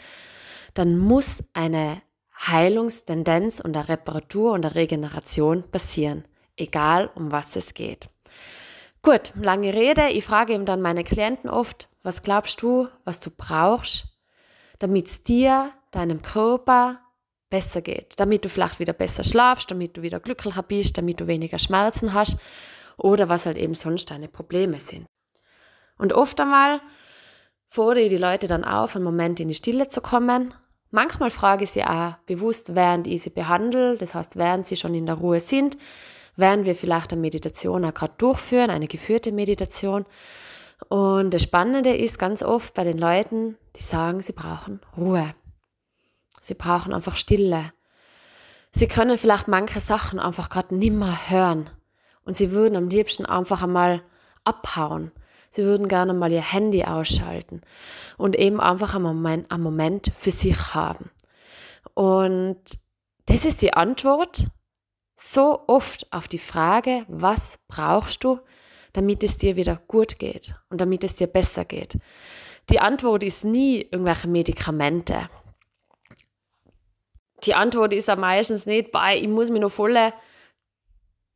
dann 0.75 0.99
muss 0.99 1.43
eine 1.55 2.03
Heilungstendenz 2.39 3.61
und 3.61 3.73
der 3.73 3.89
Reparatur 3.89 4.53
und 4.53 4.63
der 4.63 4.75
Regeneration 4.75 5.63
passieren, 5.71 6.27
egal 6.57 7.11
um 7.15 7.33
was 7.33 7.57
es 7.57 7.73
geht. 7.73 8.11
Gut, 9.01 9.33
lange 9.41 9.73
Rede. 9.73 10.09
Ich 10.09 10.25
frage 10.25 10.53
eben 10.53 10.67
dann 10.67 10.83
meine 10.83 11.05
Klienten 11.05 11.49
oft, 11.49 11.89
was 12.03 12.23
glaubst 12.23 12.61
du, 12.61 12.89
was 13.05 13.21
du 13.21 13.31
brauchst, 13.31 14.09
damit 14.79 15.07
es 15.07 15.23
dir, 15.23 15.73
deinem 15.91 16.21
Körper 16.21 17.01
besser 17.49 17.81
geht, 17.81 18.21
damit 18.21 18.45
du 18.45 18.51
vielleicht 18.51 18.81
wieder 18.81 18.93
besser 18.93 19.25
schlafst, 19.25 19.71
damit 19.71 19.97
du 19.97 20.03
wieder 20.03 20.21
glücklicher 20.21 20.63
bist, 20.63 20.99
damit 20.99 21.21
du 21.21 21.27
weniger 21.27 21.59
Schmerzen 21.59 22.13
hast 22.13 22.39
oder 22.97 23.29
was 23.29 23.47
halt 23.47 23.57
eben 23.57 23.75
sonst 23.75 24.11
deine 24.11 24.29
Probleme 24.29 24.81
sind. 24.81 25.07
Und 25.99 26.13
oft 26.13 26.41
einmal 26.41 26.81
fordere 27.69 28.05
ich 28.05 28.11
die 28.11 28.17
Leute 28.17 28.49
dann 28.49 28.65
auf, 28.65 28.97
einen 28.97 29.05
Moment 29.05 29.41
in 29.41 29.49
die 29.49 29.55
Stille 29.55 29.89
zu 29.89 30.01
kommen. 30.01 30.55
Manchmal 30.91 31.31
frage 31.31 31.65
ich 31.65 31.71
sie 31.71 31.85
auch 31.85 32.15
bewusst, 32.27 32.75
während 32.75 33.07
ich 33.07 33.23
sie 33.23 33.31
behandle, 33.31 33.97
das 33.97 34.15
heißt, 34.15 34.37
während 34.37 34.67
sie 34.67 34.77
schon 34.77 34.95
in 34.95 35.07
der 35.07 35.17
Ruhe 35.17 35.41
sind, 35.41 35.77
während 36.37 36.67
wir 36.67 36.75
vielleicht 36.75 37.13
eine 37.13 37.21
Meditation 37.21 37.85
auch 37.85 37.95
gerade 37.95 38.15
durchführen, 38.19 38.71
eine 38.71 38.87
geführte 38.87 39.33
Meditation. 39.33 40.07
Und 40.89 41.33
das 41.33 41.43
Spannende 41.43 41.97
ist 41.97 42.19
ganz 42.19 42.43
oft 42.43 42.75
bei 42.75 42.85
den 42.85 42.99
Leuten, 42.99 43.57
die 43.77 43.83
sagen, 43.83 44.21
sie 44.21 44.33
brauchen 44.33 44.81
Ruhe. 44.97 45.35
Sie 46.41 46.55
brauchen 46.55 46.93
einfach 46.93 47.17
Stille. 47.17 47.73
Sie 48.73 48.87
können 48.87 49.19
vielleicht 49.19 49.49
manche 49.49 49.81
Sachen 49.81 50.19
einfach 50.19 50.49
gerade 50.49 50.77
nimmer 50.77 51.31
hören. 51.31 51.71
Und 52.27 52.37
sie 52.37 52.51
würden 52.51 52.77
am 52.77 52.89
liebsten 52.89 53.25
einfach 53.25 53.63
einmal 53.63 54.03
abhauen. 54.45 55.13
Sie 55.49 55.65
würden 55.65 55.89
gerne 55.89 56.13
mal 56.13 56.31
ihr 56.31 56.43
Handy 56.43 56.85
ausschalten 56.85 57.63
und 58.19 58.37
eben 58.37 58.61
einfach 58.61 58.95
einen 58.95 59.05
Moment, 59.05 59.51
einen 59.51 59.63
Moment 59.63 60.13
für 60.17 60.31
sich 60.31 60.75
haben. 60.75 61.11
Und 61.95 62.59
das 63.25 63.47
ist 63.47 63.63
die 63.63 63.73
Antwort 63.73 64.49
so 65.15 65.65
oft 65.67 66.13
auf 66.13 66.29
die 66.29 66.39
Frage, 66.39 67.07
was 67.09 67.59
brauchst 67.69 68.23
du, 68.23 68.39
damit 68.93 69.23
es 69.23 69.39
dir 69.39 69.57
wieder 69.57 69.81
gut 69.89 70.19
geht 70.19 70.55
und 70.69 70.81
damit 70.81 71.05
es 71.05 71.15
dir 71.15 71.27
besser 71.27 71.65
geht. 71.65 71.97
Die 72.69 72.81
Antwort 72.81 73.23
ist 73.23 73.45
nie 73.45 73.81
irgendwelche 73.81 74.29
Medikamente. 74.29 75.31
Die 77.45 77.55
Antwort 77.55 77.93
ist 77.93 78.09
ja 78.09 78.17
meistens 78.17 78.67
nicht, 78.67 78.91
bei, 78.91 79.17
ich 79.17 79.29
muss 79.29 79.51
mir 79.51 79.61
noch 79.61 79.71
volle 79.71 80.13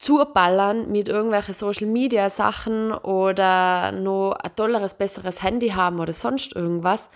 zuballern 0.01 0.91
mit 0.91 1.09
irgendwelchen 1.09 1.55
Social 1.55 1.87
Media 1.87 2.31
Sachen 2.31 2.91
oder 2.91 3.93
noch 3.93 4.33
ein 4.33 4.57
tolleres, 4.57 4.95
besseres 4.95 5.43
Handy 5.43 5.69
haben 5.69 6.01
oder 6.01 6.15
sonst 6.15 6.57
irgendwas? 6.57 7.11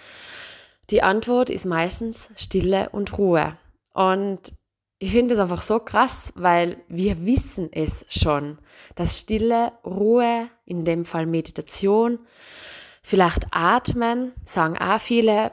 Die 0.91 1.03
Antwort 1.03 1.49
ist 1.49 1.65
meistens 1.65 2.29
Stille 2.37 2.91
und 2.91 3.17
Ruhe. 3.17 3.57
Und 3.95 4.53
ich 4.99 5.13
finde 5.13 5.35
es 5.35 5.41
einfach 5.41 5.63
so 5.63 5.81
krass, 5.81 6.33
weil 6.37 6.83
wir 6.89 7.25
wissen 7.25 7.71
es 7.73 8.05
schon, 8.11 8.59
dass 8.95 9.19
Stille, 9.19 9.73
Ruhe, 9.85 10.51
in 10.67 10.85
dem 10.85 11.07
Fall 11.07 11.25
Meditation, 11.25 12.19
vielleicht 13.03 13.47
Atmen, 13.51 14.33
sagen 14.45 14.77
auch 14.77 15.01
viele, 15.01 15.53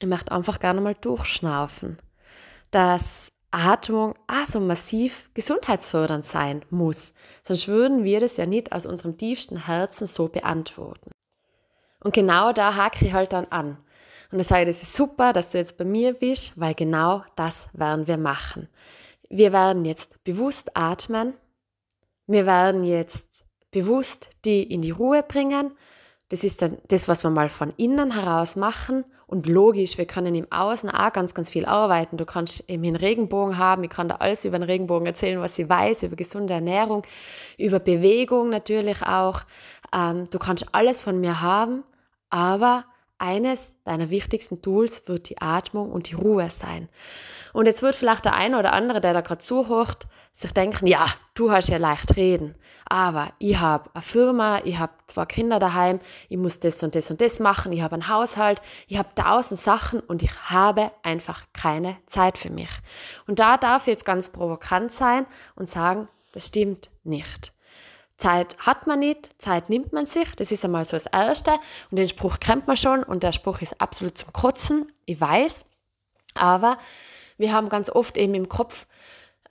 ich 0.00 0.06
möchte 0.06 0.32
einfach 0.32 0.58
gerne 0.58 0.80
mal 0.80 0.94
durchschnaufen. 0.94 1.98
Dass 2.72 3.28
Atmung 3.50 4.14
auch 4.26 4.44
so 4.44 4.60
massiv 4.60 5.30
gesundheitsfördernd 5.34 6.26
sein 6.26 6.64
muss. 6.70 7.14
Sonst 7.42 7.68
würden 7.68 8.04
wir 8.04 8.20
das 8.20 8.36
ja 8.36 8.46
nicht 8.46 8.72
aus 8.72 8.86
unserem 8.86 9.16
tiefsten 9.16 9.66
Herzen 9.66 10.06
so 10.06 10.28
beantworten. 10.28 11.10
Und 12.00 12.14
genau 12.14 12.52
da 12.52 12.76
hake 12.76 13.06
ich 13.06 13.12
halt 13.12 13.32
dann 13.32 13.46
an. 13.46 13.78
Und 14.30 14.40
ich 14.40 14.46
sage, 14.46 14.66
das 14.66 14.82
ist 14.82 14.94
super, 14.94 15.32
dass 15.32 15.50
du 15.50 15.58
jetzt 15.58 15.78
bei 15.78 15.84
mir 15.84 16.12
bist, 16.12 16.60
weil 16.60 16.74
genau 16.74 17.24
das 17.36 17.68
werden 17.72 18.06
wir 18.06 18.18
machen. 18.18 18.68
wir 19.30 19.52
werden 19.52 19.84
jetzt 19.84 20.22
bewusst 20.24 20.76
atmen. 20.76 21.34
Wir 22.26 22.46
werden 22.46 22.84
jetzt 22.84 23.26
bewusst 23.70 24.28
die 24.44 24.62
in 24.62 24.80
die 24.82 24.90
Ruhe 24.90 25.22
bringen. 25.22 25.72
Das 26.28 26.44
ist 26.44 26.62
dann 26.62 26.78
das, 26.88 27.08
was 27.08 27.24
wir 27.24 27.30
mal 27.30 27.48
von 27.48 27.72
innen 27.76 28.12
heraus 28.12 28.56
machen. 28.56 29.04
Und 29.28 29.46
logisch, 29.46 29.98
wir 29.98 30.06
können 30.06 30.34
im 30.34 30.50
Außen 30.50 30.88
auch 30.88 31.12
ganz, 31.12 31.34
ganz 31.34 31.50
viel 31.50 31.66
arbeiten. 31.66 32.16
Du 32.16 32.24
kannst 32.24 32.64
eben 32.68 32.82
einen 32.84 32.96
Regenbogen 32.96 33.58
haben. 33.58 33.84
Ich 33.84 33.90
kann 33.90 34.08
da 34.08 34.16
alles 34.16 34.46
über 34.46 34.58
den 34.58 34.64
Regenbogen 34.64 35.06
erzählen, 35.06 35.38
was 35.38 35.58
ich 35.58 35.68
weiß, 35.68 36.04
über 36.04 36.16
gesunde 36.16 36.54
Ernährung, 36.54 37.02
über 37.58 37.78
Bewegung 37.78 38.48
natürlich 38.48 39.02
auch. 39.02 39.42
Ähm, 39.94 40.30
du 40.30 40.38
kannst 40.38 40.66
alles 40.72 41.02
von 41.02 41.20
mir 41.20 41.42
haben, 41.42 41.84
aber 42.30 42.86
eines 43.18 43.74
deiner 43.84 44.08
wichtigsten 44.08 44.62
Tools 44.62 45.02
wird 45.06 45.28
die 45.28 45.38
Atmung 45.42 45.92
und 45.92 46.08
die 46.08 46.14
Ruhe 46.14 46.48
sein. 46.48 46.88
Und 47.52 47.66
jetzt 47.66 47.82
wird 47.82 47.96
vielleicht 47.96 48.24
der 48.24 48.34
eine 48.34 48.58
oder 48.58 48.72
andere, 48.72 49.00
der 49.00 49.12
da 49.12 49.20
gerade 49.20 49.38
zuhört, 49.38 50.06
sich 50.32 50.52
denken, 50.52 50.86
ja, 50.86 51.06
du 51.34 51.50
hast 51.50 51.68
ja 51.68 51.78
leicht 51.78 52.16
reden, 52.16 52.54
aber 52.88 53.32
ich 53.38 53.58
habe 53.58 53.90
eine 53.92 54.02
Firma, 54.02 54.60
ich 54.64 54.78
habe 54.78 54.92
zwei 55.06 55.26
Kinder 55.26 55.58
daheim, 55.58 56.00
ich 56.28 56.36
muss 56.36 56.60
das 56.60 56.82
und 56.82 56.94
das 56.94 57.10
und 57.10 57.20
das 57.20 57.40
machen, 57.40 57.72
ich 57.72 57.82
habe 57.82 57.94
einen 57.94 58.08
Haushalt, 58.08 58.62
ich 58.86 58.98
habe 58.98 59.08
tausend 59.16 59.60
Sachen 59.60 60.00
und 60.00 60.22
ich 60.22 60.30
habe 60.48 60.92
einfach 61.02 61.42
keine 61.52 61.96
Zeit 62.06 62.38
für 62.38 62.50
mich. 62.50 62.70
Und 63.26 63.40
da 63.40 63.56
darf 63.56 63.82
ich 63.82 63.92
jetzt 63.92 64.04
ganz 64.04 64.28
provokant 64.28 64.92
sein 64.92 65.26
und 65.56 65.68
sagen, 65.68 66.08
das 66.32 66.46
stimmt 66.46 66.90
nicht. 67.02 67.52
Zeit 68.16 68.56
hat 68.58 68.86
man 68.86 68.98
nicht, 68.98 69.30
Zeit 69.38 69.70
nimmt 69.70 69.92
man 69.92 70.06
sich. 70.06 70.34
Das 70.34 70.50
ist 70.50 70.64
einmal 70.64 70.84
so 70.84 70.96
das 70.96 71.06
Erste. 71.06 71.52
Und 71.90 71.98
den 71.98 72.08
Spruch 72.08 72.40
kennt 72.40 72.66
man 72.66 72.76
schon 72.76 73.04
und 73.04 73.22
der 73.22 73.32
Spruch 73.32 73.60
ist 73.60 73.80
absolut 73.80 74.18
zum 74.18 74.32
Kotzen. 74.32 74.92
Ich 75.04 75.20
weiß. 75.20 75.64
Aber 76.34 76.78
wir 77.38 77.52
haben 77.52 77.68
ganz 77.68 77.88
oft 77.88 78.18
eben 78.18 78.34
im 78.34 78.48
Kopf, 78.48 78.86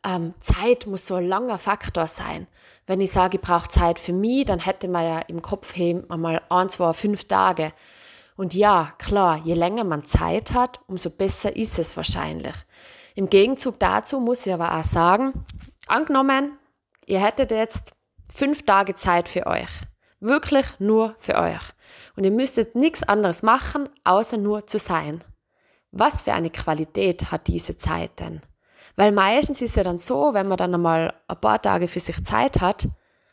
ähm, 0.05 0.33
Zeit 0.39 0.85
muss 0.85 1.07
so 1.07 1.15
ein 1.15 1.27
langer 1.27 1.57
Faktor 1.57 2.07
sein. 2.07 2.47
Wenn 2.85 3.01
ich 3.01 3.11
sage, 3.11 3.37
ich 3.37 3.41
brauche 3.41 3.67
Zeit 3.69 3.99
für 3.99 4.13
mich, 4.13 4.45
dann 4.45 4.59
hätte 4.59 4.87
man 4.87 5.03
ja 5.03 5.19
im 5.19 5.41
Kopf 5.41 5.75
eben 5.77 6.09
einmal 6.09 6.41
ein, 6.49 6.69
zwei, 6.69 6.93
fünf 6.93 7.25
Tage. 7.25 7.73
Und 8.35 8.53
ja, 8.53 8.93
klar, 8.99 9.41
je 9.43 9.55
länger 9.55 9.83
man 9.83 10.03
Zeit 10.03 10.51
hat, 10.51 10.79
umso 10.87 11.09
besser 11.09 11.55
ist 11.55 11.79
es 11.79 11.97
wahrscheinlich. 11.97 12.53
Im 13.15 13.29
Gegenzug 13.29 13.79
dazu 13.79 14.19
muss 14.19 14.45
ich 14.45 14.53
aber 14.53 14.77
auch 14.77 14.83
sagen, 14.83 15.33
angenommen, 15.87 16.57
ihr 17.07 17.19
hättet 17.19 17.51
jetzt 17.51 17.93
fünf 18.31 18.63
Tage 18.63 18.93
Zeit 18.93 19.27
für 19.27 19.47
euch. 19.47 19.69
Wirklich 20.19 20.67
nur 20.79 21.15
für 21.19 21.35
euch. 21.35 21.61
Und 22.15 22.23
ihr 22.23 22.31
müsstet 22.31 22.75
nichts 22.75 23.03
anderes 23.03 23.41
machen, 23.41 23.89
außer 24.03 24.37
nur 24.37 24.67
zu 24.67 24.77
sein. 24.77 25.23
Was 25.91 26.21
für 26.21 26.33
eine 26.33 26.49
Qualität 26.49 27.31
hat 27.31 27.47
diese 27.47 27.77
Zeit 27.77 28.19
denn? 28.19 28.41
Weil 28.95 29.11
meistens 29.11 29.61
ist 29.61 29.75
ja 29.75 29.83
dann 29.83 29.99
so, 29.99 30.33
wenn 30.33 30.47
man 30.47 30.57
dann 30.57 30.73
einmal 30.73 31.13
ein 31.27 31.39
paar 31.39 31.61
Tage 31.61 31.87
für 31.87 31.99
sich 31.99 32.23
Zeit 32.23 32.59
hat, 32.59 32.87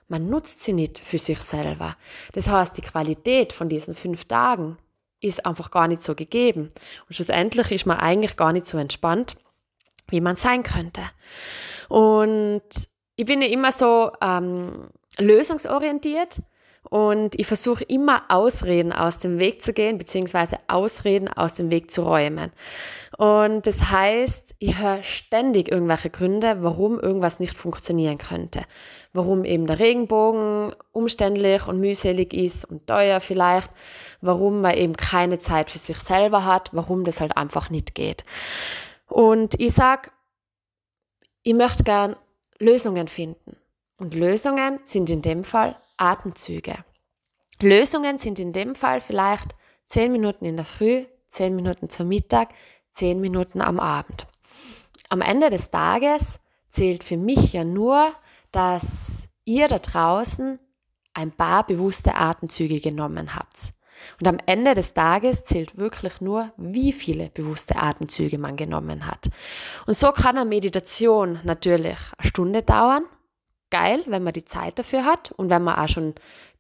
man 0.09 0.29
nutzt 0.29 0.63
sie 0.63 0.75
nicht 0.75 0.99
für 0.99 1.19
sich 1.19 1.39
selber. 1.39 1.97
Das 2.33 2.49
heißt, 2.49 2.77
die 2.77 2.83
Qualität 2.83 3.53
von 3.53 3.69
diesen 3.69 3.95
fünf 3.95 4.27
Tagen 4.27 4.77
ist 5.21 5.47
einfach 5.47 5.71
gar 5.71 5.89
nicht 5.89 6.03
so 6.03 6.15
gegeben. 6.15 6.73
Und 7.09 7.15
schlussendlich 7.15 7.71
ist 7.71 7.87
man 7.87 7.99
eigentlich 7.99 8.37
gar 8.37 8.53
nicht 8.53 8.67
so 8.67 8.77
entspannt, 8.77 9.37
wie 10.09 10.21
man 10.21 10.37
sein 10.37 10.63
könnte. 10.63 11.03
Und 11.89 12.63
ich 13.17 13.25
bin 13.25 13.41
ja 13.41 13.49
immer 13.49 13.73
so 13.73 14.13
ähm, 14.21 14.89
lösungsorientiert 15.19 16.43
und 16.91 17.39
ich 17.39 17.47
versuche 17.47 17.85
immer 17.85 18.25
Ausreden 18.29 18.93
aus 18.93 19.19
dem 19.19 19.39
Weg 19.39 19.63
zu 19.63 19.73
gehen, 19.73 19.99
beziehungsweise 19.99 20.59
Ausreden 20.69 21.29
aus 21.29 21.55
dem 21.55 21.71
Weg 21.71 21.91
zu 21.91 22.03
räumen. 22.03 22.53
Und 23.17 23.67
das 23.67 23.91
heißt, 23.91 24.55
ich 24.59 24.79
höre 24.79 25.03
ständig 25.03 25.71
irgendwelche 25.71 26.11
Gründe, 26.11 26.59
warum 26.61 27.01
irgendwas 27.01 27.41
nicht 27.41 27.57
funktionieren 27.57 28.19
könnte. 28.19 28.63
Warum 29.13 29.45
eben 29.45 29.67
der 29.67 29.79
Regenbogen 29.79 30.75
umständlich 30.93 31.67
und 31.67 31.81
mühselig 31.81 32.35
ist 32.35 32.65
und 32.65 32.87
teuer 32.87 33.21
vielleicht. 33.21 33.71
Warum 34.21 34.61
man 34.61 34.75
eben 34.75 34.97
keine 34.97 35.39
Zeit 35.39 35.71
für 35.71 35.79
sich 35.79 35.99
selber 35.99 36.45
hat. 36.45 36.71
Warum 36.73 37.05
das 37.05 37.21
halt 37.21 37.37
einfach 37.37 37.71
nicht 37.71 37.95
geht. 37.95 38.25
Und 39.07 39.59
ich 39.61 39.73
sage, 39.73 40.11
ich 41.45 41.55
möchte 41.55 41.85
gern 41.85 42.17
Lösungen 42.59 43.07
finden. 43.07 43.57
Und 43.97 44.15
Lösungen 44.15 44.81
sind 44.85 45.09
in 45.09 45.23
dem 45.23 45.45
Fall 45.45 45.77
Atemzüge. 45.97 46.85
Lösungen 47.61 48.19
sind 48.19 48.39
in 48.39 48.53
dem 48.53 48.75
Fall 48.75 49.01
vielleicht 49.01 49.55
10 49.87 50.11
Minuten 50.11 50.45
in 50.45 50.57
der 50.57 50.65
Früh, 50.65 51.05
10 51.29 51.55
Minuten 51.55 51.89
zum 51.89 52.09
Mittag, 52.09 52.51
10 52.93 53.21
Minuten 53.21 53.61
am 53.61 53.81
Abend. 53.81 54.27
Am 55.09 55.21
Ende 55.21 55.51
des 55.51 55.71
Tages 55.71 56.39
zählt 56.71 57.05
für 57.05 57.17
mich 57.17 57.53
ja 57.53 57.65
nur, 57.65 58.13
dass 58.51 58.85
ihr 59.45 59.69
da 59.69 59.79
draußen 59.79 60.59
ein 61.13 61.31
paar 61.31 61.67
bewusste 61.67 62.15
Atemzüge 62.15 62.81
genommen 62.81 63.35
habt. 63.35 63.71
Und 64.21 64.29
am 64.29 64.39
Ende 64.47 64.75
des 64.75 64.95
Tages 64.95 65.45
zählt 65.45 65.77
wirklich 65.77 66.21
nur, 66.21 66.53
wie 66.57 66.93
viele 66.93 67.31
bewusste 67.31 67.77
Atemzüge 67.77 68.39
man 68.39 68.57
genommen 68.57 69.07
hat. 69.07 69.31
Und 69.87 69.95
so 69.95 70.13
kann 70.13 70.37
eine 70.37 70.49
Meditation 70.49 71.41
natürlich 71.45 71.99
eine 72.19 72.29
Stunde 72.29 72.63
dauern. 72.63 73.05
Geil, 73.75 74.05
wenn 74.07 74.23
man 74.23 74.33
die 74.33 74.45
Zeit 74.45 74.79
dafür 74.79 75.05
hat 75.05 75.33
und 75.33 75.51
wenn 75.51 75.65
man 75.65 75.75
auch 75.75 75.89
schon 75.89 76.15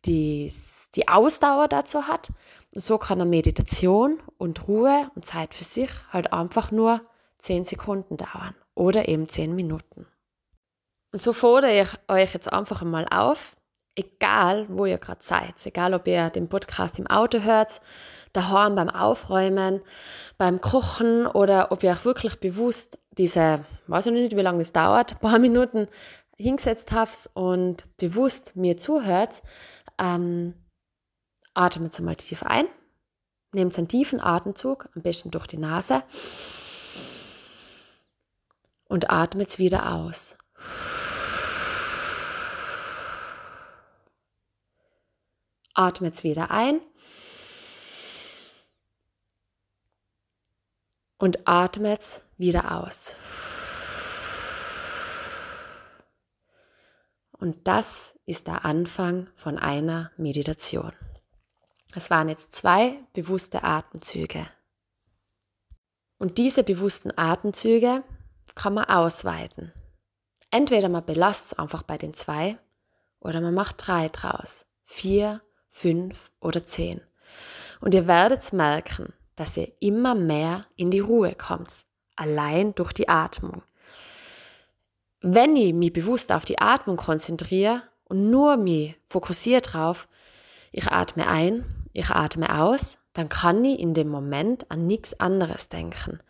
die, 0.04 0.52
die 0.96 1.06
Ausdauer 1.06 1.68
dazu 1.68 2.08
hat. 2.08 2.32
Und 2.74 2.80
so 2.80 2.98
kann 2.98 3.20
eine 3.20 3.30
Meditation 3.30 4.18
und 4.36 4.66
Ruhe 4.66 5.12
und 5.14 5.24
Zeit 5.24 5.54
für 5.54 5.62
sich 5.62 5.90
halt 6.12 6.32
einfach 6.32 6.72
nur 6.72 7.02
10 7.38 7.66
Sekunden 7.66 8.16
dauern 8.16 8.56
oder 8.74 9.06
eben 9.08 9.28
10 9.28 9.54
Minuten. 9.54 10.08
Und 11.12 11.22
so 11.22 11.32
fordere 11.32 11.82
ich 11.82 11.88
euch 12.08 12.34
jetzt 12.34 12.52
einfach 12.52 12.82
einmal 12.82 13.06
auf, 13.08 13.54
egal 13.94 14.66
wo 14.68 14.84
ihr 14.84 14.98
gerade 14.98 15.22
seid, 15.22 15.54
egal 15.62 15.94
ob 15.94 16.08
ihr 16.08 16.30
den 16.30 16.48
Podcast 16.48 16.98
im 16.98 17.06
Auto 17.06 17.42
hört, 17.42 17.80
daheim 18.32 18.74
beim 18.74 18.90
Aufräumen, 18.90 19.82
beim 20.36 20.60
Kochen 20.60 21.28
oder 21.28 21.70
ob 21.70 21.84
ihr 21.84 21.92
euch 21.92 22.04
wirklich 22.04 22.40
bewusst 22.40 22.98
diese, 23.12 23.64
weiß 23.86 24.06
ich 24.06 24.12
nicht, 24.12 24.36
wie 24.36 24.40
lange 24.40 24.62
es 24.62 24.72
dauert, 24.72 25.20
paar 25.20 25.38
Minuten 25.38 25.86
hingesetzt 26.36 26.92
habt 26.92 27.30
und 27.34 27.84
bewusst 27.96 28.56
mir 28.56 28.76
zuhört, 28.76 29.42
ähm, 29.98 30.54
atmet 31.54 31.98
mal 32.00 32.16
tief 32.16 32.42
ein, 32.42 32.66
nehmt 33.52 33.76
einen 33.78 33.88
tiefen 33.88 34.20
Atemzug, 34.20 34.88
am 34.94 35.02
besten 35.02 35.30
durch 35.30 35.46
die 35.46 35.58
Nase 35.58 36.02
und 38.86 39.10
atmet 39.10 39.58
wieder 39.58 39.92
aus. 39.92 40.36
Atmet 45.74 46.22
wieder 46.22 46.52
ein. 46.52 46.80
Und 51.18 51.48
atmet 51.48 52.22
wieder 52.36 52.80
aus. 52.80 53.16
Und 57.38 57.66
das 57.66 58.14
ist 58.26 58.46
der 58.46 58.64
Anfang 58.64 59.28
von 59.36 59.58
einer 59.58 60.10
Meditation. 60.16 60.92
Es 61.94 62.10
waren 62.10 62.28
jetzt 62.28 62.54
zwei 62.54 62.98
bewusste 63.12 63.62
Atemzüge. 63.62 64.46
Und 66.18 66.38
diese 66.38 66.64
bewussten 66.64 67.12
Atemzüge 67.16 68.02
kann 68.54 68.74
man 68.74 68.84
ausweiten. 68.84 69.72
Entweder 70.50 70.88
man 70.88 71.04
belastet 71.04 71.52
es 71.52 71.58
einfach 71.58 71.82
bei 71.82 71.98
den 71.98 72.14
zwei 72.14 72.58
oder 73.20 73.40
man 73.40 73.54
macht 73.54 73.86
drei 73.86 74.08
draus. 74.08 74.66
Vier, 74.84 75.42
fünf 75.68 76.30
oder 76.40 76.64
zehn. 76.64 77.00
Und 77.80 77.94
ihr 77.94 78.06
werdet 78.06 78.52
merken, 78.52 79.12
dass 79.36 79.56
ihr 79.56 79.72
immer 79.80 80.14
mehr 80.14 80.66
in 80.76 80.90
die 80.90 81.00
Ruhe 81.00 81.34
kommt, 81.34 81.84
allein 82.16 82.74
durch 82.74 82.92
die 82.92 83.08
Atmung. 83.08 83.62
Wenn 85.26 85.56
ich 85.56 85.72
mich 85.72 85.90
bewusst 85.90 86.30
auf 86.32 86.44
die 86.44 86.58
Atmung 86.58 86.98
konzentriere 86.98 87.82
und 88.04 88.28
nur 88.28 88.58
mich 88.58 88.94
fokussiere 89.08 89.62
drauf, 89.62 90.06
ich 90.70 90.86
atme 90.88 91.26
ein, 91.26 91.64
ich 91.94 92.10
atme 92.10 92.60
aus, 92.60 92.98
dann 93.14 93.30
kann 93.30 93.64
ich 93.64 93.78
in 93.78 93.94
dem 93.94 94.10
Moment 94.10 94.70
an 94.70 94.86
nichts 94.86 95.18
anderes 95.18 95.70
denken. 95.70 96.20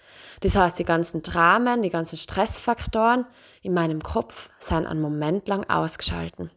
Das 0.43 0.55
heißt, 0.55 0.79
die 0.79 0.85
ganzen 0.85 1.23
Dramen, 1.23 1.83
die 1.83 1.91
ganzen 1.91 2.17
Stressfaktoren 2.17 3.27
in 3.63 3.75
meinem 3.75 4.01
Kopf 4.01 4.49
sind 4.61 4.87
einen 4.87 5.01
Moment 5.01 5.49
lang 5.49 5.69
ausgeschalten. 5.69 6.53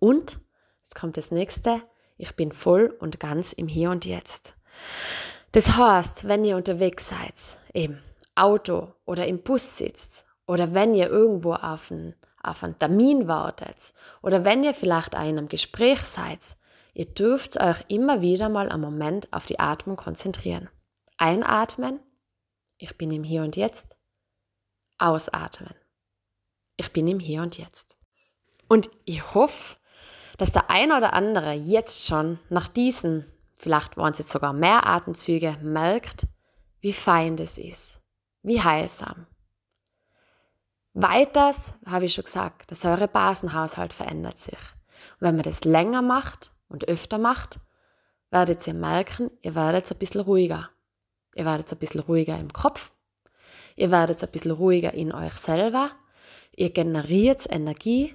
Und, 0.00 0.40
jetzt 0.82 0.96
kommt 0.96 1.16
das 1.16 1.30
nächste, 1.30 1.82
ich 2.16 2.34
bin 2.34 2.50
voll 2.50 2.96
und 2.98 3.20
ganz 3.20 3.52
im 3.52 3.68
Hier 3.68 3.92
und 3.92 4.06
Jetzt. 4.06 4.56
Das 5.52 5.76
heißt, 5.76 6.26
wenn 6.26 6.44
ihr 6.44 6.56
unterwegs 6.56 7.10
seid, 7.10 7.34
im 7.72 7.98
Auto 8.34 8.92
oder 9.04 9.28
im 9.28 9.40
Bus 9.40 9.78
sitzt 9.78 10.23
oder 10.46 10.74
wenn 10.74 10.94
ihr 10.94 11.08
irgendwo 11.08 11.54
auf 11.54 11.90
einen, 11.90 12.14
einen 12.42 12.78
Termin 12.78 13.28
wartet 13.28 13.94
oder 14.22 14.44
wenn 14.44 14.62
ihr 14.64 14.74
vielleicht 14.74 15.16
auch 15.16 15.22
in 15.22 15.38
einem 15.38 15.48
Gespräch 15.48 16.00
seid, 16.00 16.40
ihr 16.92 17.06
dürft 17.06 17.60
euch 17.60 17.84
immer 17.88 18.20
wieder 18.20 18.48
mal 18.48 18.70
einen 18.70 18.82
Moment 18.82 19.32
auf 19.32 19.46
die 19.46 19.58
Atmung 19.58 19.96
konzentrieren. 19.96 20.68
Einatmen, 21.16 22.00
ich 22.78 22.96
bin 22.98 23.10
im 23.10 23.24
Hier 23.24 23.42
und 23.42 23.56
Jetzt. 23.56 23.96
Ausatmen, 24.98 25.74
ich 26.76 26.92
bin 26.92 27.06
im 27.08 27.18
Hier 27.18 27.42
und 27.42 27.58
Jetzt. 27.58 27.96
Und 28.68 28.88
ich 29.04 29.34
hoffe, 29.34 29.76
dass 30.38 30.52
der 30.52 30.70
ein 30.70 30.92
oder 30.92 31.12
andere 31.12 31.52
jetzt 31.52 32.06
schon 32.06 32.38
nach 32.48 32.68
diesen, 32.68 33.24
vielleicht 33.54 33.96
waren 33.96 34.12
es 34.12 34.18
jetzt 34.18 34.30
sogar 34.32 34.52
mehr 34.52 34.86
Atemzüge, 34.86 35.56
merkt, 35.62 36.26
wie 36.80 36.92
fein 36.92 37.36
das 37.36 37.58
ist, 37.58 38.00
wie 38.42 38.62
heilsam. 38.62 39.26
Weiters 40.94 41.74
habe 41.86 42.04
ich 42.04 42.14
schon 42.14 42.24
gesagt, 42.24 42.70
der 42.70 42.76
Säurebasenhaushalt 42.76 43.92
verändert 43.92 44.38
sich. 44.38 44.58
Und 45.14 45.20
wenn 45.20 45.34
man 45.34 45.42
das 45.42 45.64
länger 45.64 46.02
macht 46.02 46.52
und 46.68 46.86
öfter 46.86 47.18
macht, 47.18 47.58
werdet 48.30 48.64
ihr 48.68 48.74
merken, 48.74 49.30
ihr 49.42 49.56
werdet 49.56 49.90
ein 49.90 49.98
bisschen 49.98 50.20
ruhiger. 50.20 50.70
Ihr 51.34 51.44
werdet 51.44 51.70
ein 51.72 51.78
bisschen 51.78 52.00
ruhiger 52.00 52.38
im 52.38 52.52
Kopf. 52.52 52.92
Ihr 53.74 53.90
werdet 53.90 54.22
ein 54.22 54.30
bisschen 54.30 54.52
ruhiger 54.52 54.94
in 54.94 55.12
euch 55.12 55.34
selber. 55.34 55.90
Ihr 56.52 56.70
generiert 56.70 57.44
Energie 57.50 58.14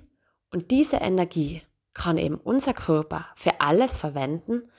und 0.49 0.71
diese 0.71 0.97
Energie 0.97 1.61
kann 1.93 2.17
eben 2.17 2.35
unser 2.35 2.73
Körper 2.73 3.27
für 3.35 3.59
alles 3.59 3.97
verwenden, 3.97 4.71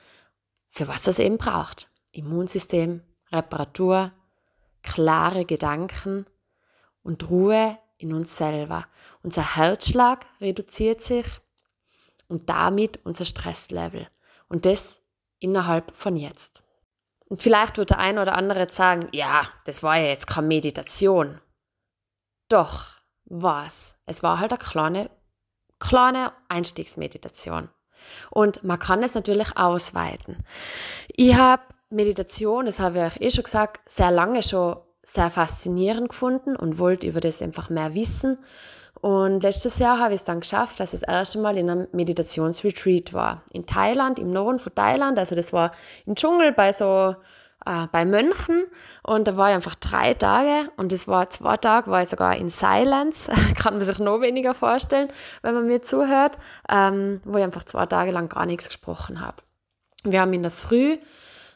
für 0.69 0.87
was 0.87 1.05
es 1.05 1.19
eben 1.19 1.37
braucht. 1.37 1.91
Immunsystem, 2.11 3.03
Reparatur, 3.31 4.11
klare 4.81 5.45
Gedanken 5.45 6.25
und 7.03 7.29
Ruhe 7.29 7.77
in 8.01 8.13
uns 8.13 8.37
selber. 8.37 8.87
Unser 9.23 9.55
Herzschlag 9.55 10.25
reduziert 10.39 11.01
sich 11.01 11.25
und 12.27 12.49
damit 12.49 12.99
unser 13.03 13.25
Stresslevel. 13.25 14.07
Und 14.47 14.65
das 14.65 15.01
innerhalb 15.39 15.95
von 15.95 16.15
jetzt. 16.15 16.63
Und 17.25 17.41
vielleicht 17.41 17.77
wird 17.77 17.91
der 17.91 17.99
ein 17.99 18.19
oder 18.19 18.35
andere 18.35 18.67
sagen, 18.71 19.07
ja, 19.11 19.47
das 19.65 19.83
war 19.83 19.97
ja 19.97 20.07
jetzt 20.07 20.27
keine 20.27 20.47
Meditation. 20.47 21.39
Doch, 22.49 22.87
was? 23.25 23.95
Es 24.05 24.21
war 24.23 24.39
halt 24.39 24.51
eine 24.51 24.59
kleine, 24.59 25.09
kleine 25.79 26.33
Einstiegsmeditation. 26.49 27.69
Und 28.29 28.63
man 28.63 28.79
kann 28.79 29.03
es 29.03 29.13
natürlich 29.13 29.55
ausweiten. 29.55 30.43
Ich 31.07 31.35
habe 31.35 31.63
Meditation, 31.89 32.65
das 32.65 32.79
habe 32.79 32.97
ich 32.97 33.03
euch 33.03 33.21
eh 33.21 33.31
schon 33.31 33.43
gesagt, 33.43 33.89
sehr 33.89 34.11
lange 34.11 34.43
schon 34.43 34.77
sehr 35.03 35.29
faszinierend 35.29 36.09
gefunden 36.09 36.55
und 36.55 36.77
wollte 36.77 37.07
über 37.07 37.19
das 37.19 37.41
einfach 37.41 37.69
mehr 37.69 37.93
wissen. 37.93 38.37
Und 39.01 39.41
letztes 39.41 39.79
Jahr 39.79 39.97
habe 39.99 40.13
ich 40.13 40.21
es 40.21 40.23
dann 40.25 40.41
geschafft, 40.41 40.79
dass 40.79 40.93
ich 40.93 40.99
das 40.99 41.09
erste 41.09 41.39
Mal 41.39 41.57
in 41.57 41.69
einem 41.69 41.87
Meditationsretreat 41.91 43.13
war. 43.13 43.41
In 43.51 43.65
Thailand, 43.65 44.19
im 44.19 44.31
Norden 44.31 44.59
von 44.59 44.75
Thailand. 44.75 45.17
Also 45.17 45.35
das 45.35 45.53
war 45.53 45.71
im 46.05 46.15
Dschungel 46.15 46.51
bei 46.51 46.71
so 46.71 47.15
äh, 47.65 47.87
bei 47.91 48.05
Mönchen 48.05 48.65
und 49.03 49.27
da 49.27 49.37
war 49.37 49.49
ich 49.49 49.55
einfach 49.55 49.75
drei 49.75 50.13
Tage 50.13 50.71
und 50.77 50.91
das 50.91 51.07
war 51.07 51.29
zwei 51.29 51.57
Tage, 51.57 51.91
war 51.91 52.01
ich 52.01 52.09
sogar 52.09 52.35
in 52.35 52.49
Silence, 52.49 53.31
kann 53.55 53.75
man 53.75 53.83
sich 53.83 53.99
noch 53.99 54.21
weniger 54.21 54.53
vorstellen, 54.53 55.09
wenn 55.41 55.53
man 55.53 55.67
mir 55.67 55.81
zuhört, 55.81 56.37
ähm, 56.69 57.21
wo 57.23 57.37
ich 57.37 57.43
einfach 57.43 57.63
zwei 57.63 57.85
Tage 57.85 58.11
lang 58.11 58.29
gar 58.29 58.45
nichts 58.45 58.67
gesprochen 58.67 59.21
habe. 59.21 59.37
Wir 60.03 60.21
haben 60.21 60.33
in 60.33 60.41
der 60.41 60.51
Früh 60.51 60.97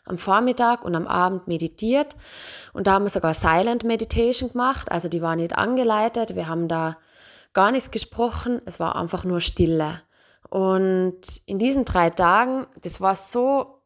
am 0.05 0.17
Vormittag 0.17 0.85
und 0.85 0.95
am 0.95 1.07
Abend 1.07 1.47
meditiert. 1.47 2.15
Und 2.73 2.87
da 2.87 2.93
haben 2.93 3.05
wir 3.05 3.09
sogar 3.09 3.33
Silent 3.33 3.83
Meditation 3.83 4.51
gemacht, 4.51 4.91
also 4.91 5.09
die 5.09 5.21
war 5.21 5.35
nicht 5.35 5.57
angeleitet, 5.57 6.35
wir 6.35 6.47
haben 6.47 6.67
da 6.67 6.97
gar 7.53 7.71
nichts 7.71 7.91
gesprochen, 7.91 8.61
es 8.65 8.79
war 8.79 8.95
einfach 8.95 9.23
nur 9.23 9.41
Stille. 9.41 10.01
Und 10.49 11.21
in 11.45 11.57
diesen 11.57 11.85
drei 11.85 12.09
Tagen, 12.09 12.67
das 12.81 13.01
war 13.01 13.15
so, 13.15 13.81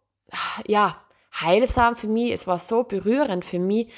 ja, 0.67 0.97
heilsam 1.39 1.95
für 1.95 2.07
mich, 2.07 2.31
es 2.31 2.47
war 2.47 2.59
so 2.59 2.83
berührend 2.83 3.45
für 3.45 3.59
mich. 3.59 3.91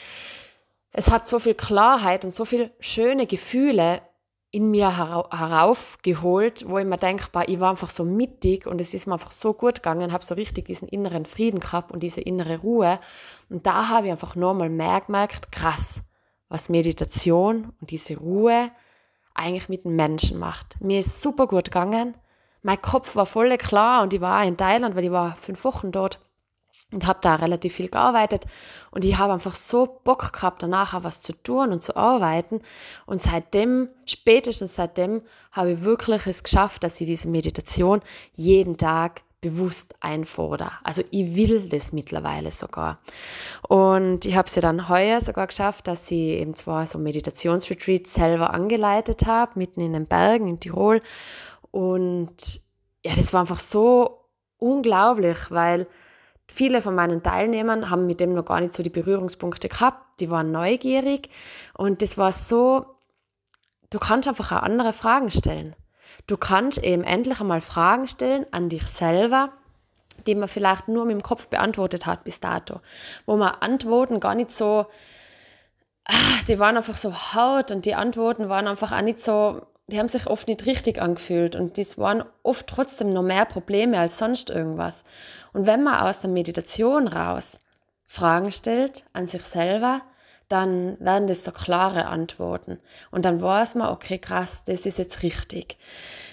Es 0.93 1.09
hat 1.09 1.27
so 1.27 1.39
viel 1.39 1.55
Klarheit 1.55 2.25
und 2.25 2.31
so 2.31 2.45
viele 2.45 2.71
schöne 2.79 3.25
Gefühle 3.25 4.01
in 4.51 4.69
mir 4.69 4.97
heraufgeholt, 4.97 6.67
wo 6.67 6.77
ich 6.77 6.85
mir 6.85 6.97
denke, 6.97 7.25
ich 7.47 7.59
war 7.59 7.69
einfach 7.69 7.89
so 7.89 8.03
mittig 8.03 8.67
und 8.67 8.81
es 8.81 8.93
ist 8.93 9.07
mir 9.07 9.13
einfach 9.13 9.31
so 9.31 9.53
gut 9.53 9.75
gegangen, 9.75 10.11
habe 10.11 10.25
so 10.25 10.35
richtig 10.35 10.65
diesen 10.65 10.89
inneren 10.89 11.25
Frieden 11.25 11.61
gehabt 11.61 11.91
und 11.91 12.03
diese 12.03 12.19
innere 12.19 12.59
Ruhe. 12.59 12.99
Und 13.49 13.65
da 13.65 13.87
habe 13.87 14.07
ich 14.07 14.11
einfach 14.11 14.35
nochmal 14.35 14.69
mehr 14.69 15.01
gemerkt, 15.01 15.53
krass, 15.53 16.01
was 16.49 16.67
Meditation 16.67 17.71
und 17.79 17.91
diese 17.91 18.17
Ruhe 18.17 18.71
eigentlich 19.33 19.69
mit 19.69 19.85
den 19.85 19.95
Menschen 19.95 20.37
macht. 20.37 20.75
Mir 20.81 20.99
ist 20.99 21.21
super 21.21 21.47
gut 21.47 21.65
gegangen. 21.65 22.15
Mein 22.61 22.81
Kopf 22.81 23.15
war 23.15 23.25
voll 23.25 23.55
klar 23.57 24.03
und 24.03 24.13
ich 24.13 24.19
war 24.19 24.43
in 24.43 24.57
Thailand, 24.57 24.95
weil 24.95 25.05
ich 25.05 25.11
war 25.11 25.35
fünf 25.37 25.63
Wochen 25.63 25.93
dort 25.93 26.19
und 26.91 27.07
habe 27.07 27.19
da 27.21 27.35
relativ 27.35 27.75
viel 27.75 27.89
gearbeitet 27.89 28.45
und 28.91 29.05
ich 29.05 29.17
habe 29.17 29.33
einfach 29.33 29.55
so 29.55 29.99
Bock 30.03 30.33
gehabt, 30.33 30.63
danach 30.63 30.93
auch 30.93 31.03
was 31.03 31.21
zu 31.21 31.33
tun 31.33 31.71
und 31.71 31.81
zu 31.81 31.95
arbeiten 31.95 32.61
und 33.05 33.21
seitdem, 33.21 33.89
spätestens 34.05 34.75
seitdem, 34.75 35.21
habe 35.51 35.73
ich 35.73 35.81
wirklich 35.81 36.27
es 36.27 36.43
geschafft, 36.43 36.83
dass 36.83 36.99
ich 37.01 37.07
diese 37.07 37.27
Meditation 37.27 38.01
jeden 38.35 38.77
Tag 38.77 39.21
bewusst 39.41 39.95
einfordere. 39.99 40.71
Also 40.83 41.01
ich 41.09 41.35
will 41.35 41.67
das 41.67 41.91
mittlerweile 41.91 42.51
sogar. 42.51 42.99
Und 43.67 44.25
ich 44.25 44.35
habe 44.35 44.47
es 44.47 44.55
ja 44.55 44.61
dann 44.61 44.87
heuer 44.87 45.19
sogar 45.19 45.47
geschafft, 45.47 45.87
dass 45.87 46.09
ich 46.11 46.39
eben 46.39 46.53
zwar 46.53 46.85
so 46.85 46.99
Meditationsretreats 46.99 48.13
selber 48.13 48.53
angeleitet 48.53 49.25
habe, 49.25 49.53
mitten 49.55 49.81
in 49.81 49.93
den 49.93 50.05
Bergen 50.05 50.47
in 50.47 50.59
Tirol. 50.59 51.01
Und 51.71 52.61
ja, 53.03 53.15
das 53.15 53.33
war 53.33 53.41
einfach 53.41 53.59
so 53.59 54.25
unglaublich, 54.57 55.49
weil 55.49 55.87
viele 56.53 56.81
von 56.81 56.95
meinen 56.95 57.23
Teilnehmern 57.23 57.89
haben 57.89 58.05
mit 58.05 58.19
dem 58.19 58.33
noch 58.33 58.45
gar 58.45 58.59
nicht 58.59 58.73
so 58.73 58.83
die 58.83 58.89
Berührungspunkte 58.89 59.69
gehabt. 59.69 60.19
Die 60.19 60.29
waren 60.29 60.51
neugierig 60.51 61.29
und 61.73 62.01
das 62.01 62.17
war 62.17 62.31
so, 62.31 62.85
du 63.89 63.99
kannst 63.99 64.27
einfach 64.27 64.51
auch 64.51 64.63
andere 64.63 64.93
Fragen 64.93 65.31
stellen. 65.31 65.75
Du 66.27 66.37
kannst 66.37 66.77
eben 66.77 67.03
endlich 67.03 67.39
einmal 67.39 67.61
Fragen 67.61 68.07
stellen 68.07 68.45
an 68.51 68.69
dich 68.69 68.85
selber, 68.85 69.53
die 70.27 70.35
man 70.35 70.49
vielleicht 70.49 70.87
nur 70.87 71.05
mit 71.05 71.13
dem 71.13 71.23
Kopf 71.23 71.47
beantwortet 71.47 72.05
hat 72.05 72.23
bis 72.23 72.39
dato. 72.39 72.81
Wo 73.25 73.37
man 73.37 73.55
Antworten 73.59 74.19
gar 74.19 74.35
nicht 74.35 74.51
so, 74.51 74.85
ah, 76.05 76.43
die 76.47 76.59
waren 76.59 76.77
einfach 76.77 76.97
so 76.97 77.13
hart 77.13 77.71
und 77.71 77.85
die 77.85 77.95
Antworten 77.95 78.49
waren 78.49 78.67
einfach 78.67 78.91
auch 78.91 79.01
nicht 79.01 79.19
so, 79.19 79.61
die 79.91 79.99
haben 79.99 80.09
sich 80.09 80.27
oft 80.27 80.47
nicht 80.47 80.65
richtig 80.65 81.01
angefühlt 81.01 81.55
und 81.55 81.77
das 81.77 81.97
waren 81.97 82.23
oft 82.43 82.67
trotzdem 82.67 83.09
noch 83.09 83.23
mehr 83.23 83.45
Probleme 83.45 83.99
als 83.99 84.17
sonst 84.17 84.49
irgendwas. 84.49 85.03
Und 85.53 85.65
wenn 85.65 85.83
man 85.83 85.99
aus 85.99 86.19
der 86.19 86.29
Meditation 86.29 87.07
raus 87.07 87.59
Fragen 88.05 88.51
stellt 88.51 89.05
an 89.13 89.27
sich 89.27 89.43
selber, 89.43 90.01
dann 90.49 90.99
werden 90.99 91.27
das 91.27 91.45
so 91.45 91.51
klare 91.51 92.07
Antworten. 92.07 92.79
Und 93.09 93.23
dann 93.23 93.41
weiß 93.41 93.75
man, 93.75 93.89
okay, 93.89 94.17
krass, 94.17 94.63
das 94.65 94.85
ist 94.85 94.97
jetzt 94.97 95.23
richtig. 95.23 95.77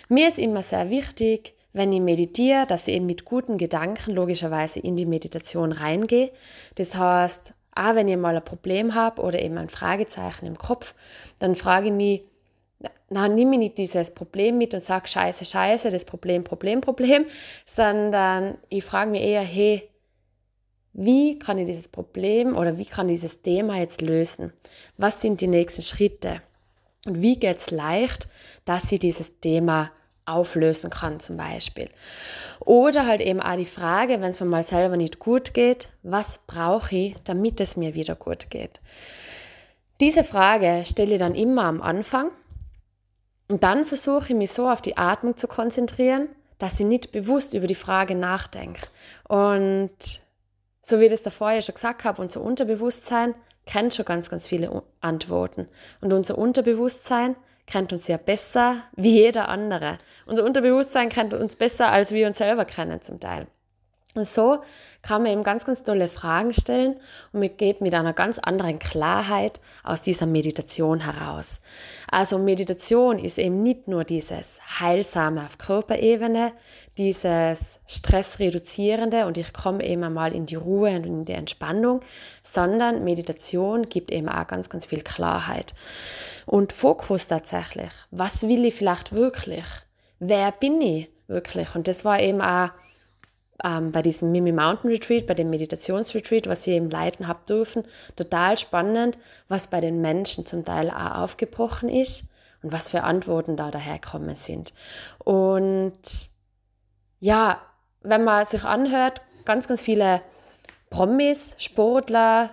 Mir 0.08 0.26
ist 0.26 0.38
immer 0.38 0.62
sehr 0.62 0.90
wichtig, 0.90 1.54
wenn 1.72 1.92
ich 1.92 2.00
meditiere, 2.00 2.66
dass 2.66 2.88
ich 2.88 2.94
eben 2.94 3.06
mit 3.06 3.24
guten 3.24 3.58
Gedanken 3.58 4.12
logischerweise 4.12 4.80
in 4.80 4.96
die 4.96 5.06
Meditation 5.06 5.70
reingehe. 5.70 6.32
Das 6.74 6.96
heißt, 6.96 7.54
auch 7.74 7.94
wenn 7.94 8.08
ich 8.08 8.16
mal 8.16 8.34
ein 8.34 8.44
Problem 8.44 8.94
habe 8.96 9.22
oder 9.22 9.40
eben 9.40 9.56
ein 9.56 9.68
Fragezeichen 9.68 10.46
im 10.46 10.58
Kopf, 10.58 10.94
dann 11.38 11.54
frage 11.54 11.86
ich 11.86 11.92
mich, 11.92 12.22
na, 13.10 13.26
nimm 13.28 13.50
mir 13.50 13.58
nicht 13.58 13.78
dieses 13.78 14.10
Problem 14.10 14.58
mit 14.58 14.74
und 14.74 14.82
sag 14.82 15.08
Scheiße, 15.08 15.44
Scheiße, 15.44 15.90
das 15.90 16.04
Problem, 16.04 16.44
Problem, 16.44 16.80
Problem, 16.80 17.26
sondern 17.66 18.58
ich 18.68 18.84
frage 18.84 19.10
mich 19.10 19.22
eher, 19.22 19.42
hey, 19.42 19.88
wie 20.92 21.38
kann 21.38 21.58
ich 21.58 21.66
dieses 21.66 21.88
Problem 21.88 22.56
oder 22.56 22.76
wie 22.76 22.84
kann 22.84 23.08
ich 23.08 23.20
dieses 23.20 23.42
Thema 23.42 23.78
jetzt 23.78 24.00
lösen? 24.00 24.52
Was 24.96 25.20
sind 25.20 25.40
die 25.40 25.46
nächsten 25.46 25.82
Schritte? 25.82 26.42
Und 27.06 27.22
wie 27.22 27.38
geht 27.38 27.58
es 27.58 27.70
leicht, 27.70 28.28
dass 28.64 28.90
ich 28.90 28.98
dieses 28.98 29.38
Thema 29.38 29.92
auflösen 30.26 30.90
kann 30.90 31.20
zum 31.20 31.36
Beispiel? 31.36 31.88
Oder 32.60 33.06
halt 33.06 33.20
eben 33.20 33.40
auch 33.40 33.56
die 33.56 33.64
Frage, 33.64 34.20
wenn 34.20 34.30
es 34.30 34.40
mir 34.40 34.46
mal 34.46 34.64
selber 34.64 34.96
nicht 34.96 35.18
gut 35.18 35.54
geht, 35.54 35.88
was 36.02 36.40
brauche 36.46 36.96
ich, 36.96 37.16
damit 37.24 37.60
es 37.60 37.76
mir 37.76 37.94
wieder 37.94 38.16
gut 38.16 38.50
geht? 38.50 38.80
Diese 40.00 40.24
Frage 40.24 40.82
stelle 40.84 41.14
ich 41.14 41.18
dann 41.20 41.34
immer 41.34 41.64
am 41.64 41.80
Anfang 41.80 42.30
und 43.48 43.62
dann 43.62 43.84
versuche 43.84 44.28
ich 44.28 44.34
mich 44.34 44.52
so 44.52 44.68
auf 44.68 44.82
die 44.82 44.96
Atmung 44.96 45.36
zu 45.36 45.48
konzentrieren, 45.48 46.28
dass 46.58 46.78
ich 46.80 46.86
nicht 46.86 47.12
bewusst 47.12 47.54
über 47.54 47.66
die 47.66 47.74
Frage 47.74 48.14
nachdenke. 48.14 48.82
Und 49.26 49.90
so 50.82 51.00
wie 51.00 51.04
ich 51.04 51.10
das 51.10 51.22
davor 51.22 51.52
ja 51.52 51.62
schon 51.62 51.74
gesagt 51.74 52.04
habe, 52.04 52.20
unser 52.20 52.40
Unterbewusstsein 52.42 53.34
kennt 53.66 53.94
schon 53.94 54.04
ganz, 54.04 54.30
ganz 54.30 54.46
viele 54.46 54.82
Antworten. 55.00 55.68
Und 56.00 56.12
unser 56.12 56.36
Unterbewusstsein 56.36 57.36
kennt 57.66 57.92
uns 57.92 58.08
ja 58.08 58.16
besser 58.16 58.82
wie 58.96 59.12
jeder 59.12 59.48
andere. 59.48 59.98
Unser 60.26 60.44
Unterbewusstsein 60.44 61.08
kennt 61.10 61.34
uns 61.34 61.56
besser, 61.56 61.88
als 61.88 62.12
wir 62.12 62.26
uns 62.26 62.38
selber 62.38 62.64
kennen 62.64 63.02
zum 63.02 63.20
Teil. 63.20 63.46
So 64.14 64.62
kann 65.02 65.22
man 65.22 65.32
eben 65.32 65.42
ganz, 65.42 65.64
ganz 65.64 65.82
tolle 65.82 66.08
Fragen 66.08 66.52
stellen 66.52 66.96
und 67.32 67.40
man 67.40 67.56
geht 67.56 67.80
mit 67.80 67.94
einer 67.94 68.14
ganz 68.14 68.38
anderen 68.38 68.78
Klarheit 68.78 69.60
aus 69.84 70.00
dieser 70.00 70.26
Meditation 70.26 71.00
heraus. 71.00 71.60
Also 72.10 72.38
Meditation 72.38 73.18
ist 73.18 73.38
eben 73.38 73.62
nicht 73.62 73.86
nur 73.86 74.04
dieses 74.04 74.58
Heilsame 74.80 75.44
auf 75.44 75.58
Körperebene, 75.58 76.52
dieses 76.96 77.80
Stressreduzierende 77.86 79.26
und 79.26 79.36
ich 79.36 79.52
komme 79.52 79.84
eben 79.84 80.02
einmal 80.02 80.34
in 80.34 80.46
die 80.46 80.56
Ruhe 80.56 80.96
und 80.96 81.04
in 81.04 81.24
die 81.26 81.32
Entspannung, 81.32 82.00
sondern 82.42 83.04
Meditation 83.04 83.82
gibt 83.82 84.10
eben 84.10 84.28
auch 84.28 84.46
ganz, 84.46 84.68
ganz 84.70 84.86
viel 84.86 85.02
Klarheit. 85.02 85.74
Und 86.46 86.72
Fokus 86.72 87.28
tatsächlich. 87.28 87.90
Was 88.10 88.48
will 88.48 88.64
ich 88.64 88.74
vielleicht 88.74 89.12
wirklich? 89.12 89.66
Wer 90.18 90.50
bin 90.50 90.80
ich 90.80 91.08
wirklich? 91.28 91.74
Und 91.74 91.86
das 91.86 92.04
war 92.06 92.20
eben 92.20 92.40
auch 92.40 92.70
ähm, 93.64 93.90
bei 93.92 94.02
diesem 94.02 94.30
Mimi 94.30 94.52
Mountain 94.52 94.90
Retreat, 94.90 95.26
bei 95.26 95.34
dem 95.34 95.50
Meditationsretreat, 95.50 96.46
was 96.46 96.66
ich 96.66 96.74
eben 96.74 96.90
leiten 96.90 97.26
habe 97.26 97.40
dürfen, 97.46 97.84
total 98.16 98.56
spannend, 98.58 99.18
was 99.48 99.66
bei 99.66 99.80
den 99.80 100.00
Menschen 100.00 100.46
zum 100.46 100.64
Teil 100.64 100.90
auch 100.90 101.22
aufgebrochen 101.22 101.88
ist 101.88 102.30
und 102.62 102.72
was 102.72 102.88
für 102.88 103.02
Antworten 103.02 103.56
da 103.56 103.70
daherkommen 103.70 104.36
sind. 104.36 104.72
Und 105.18 106.28
ja, 107.20 107.60
wenn 108.02 108.24
man 108.24 108.44
sich 108.44 108.64
anhört, 108.64 109.22
ganz, 109.44 109.66
ganz 109.66 109.82
viele 109.82 110.22
Promis, 110.90 111.56
Sportler, 111.58 112.50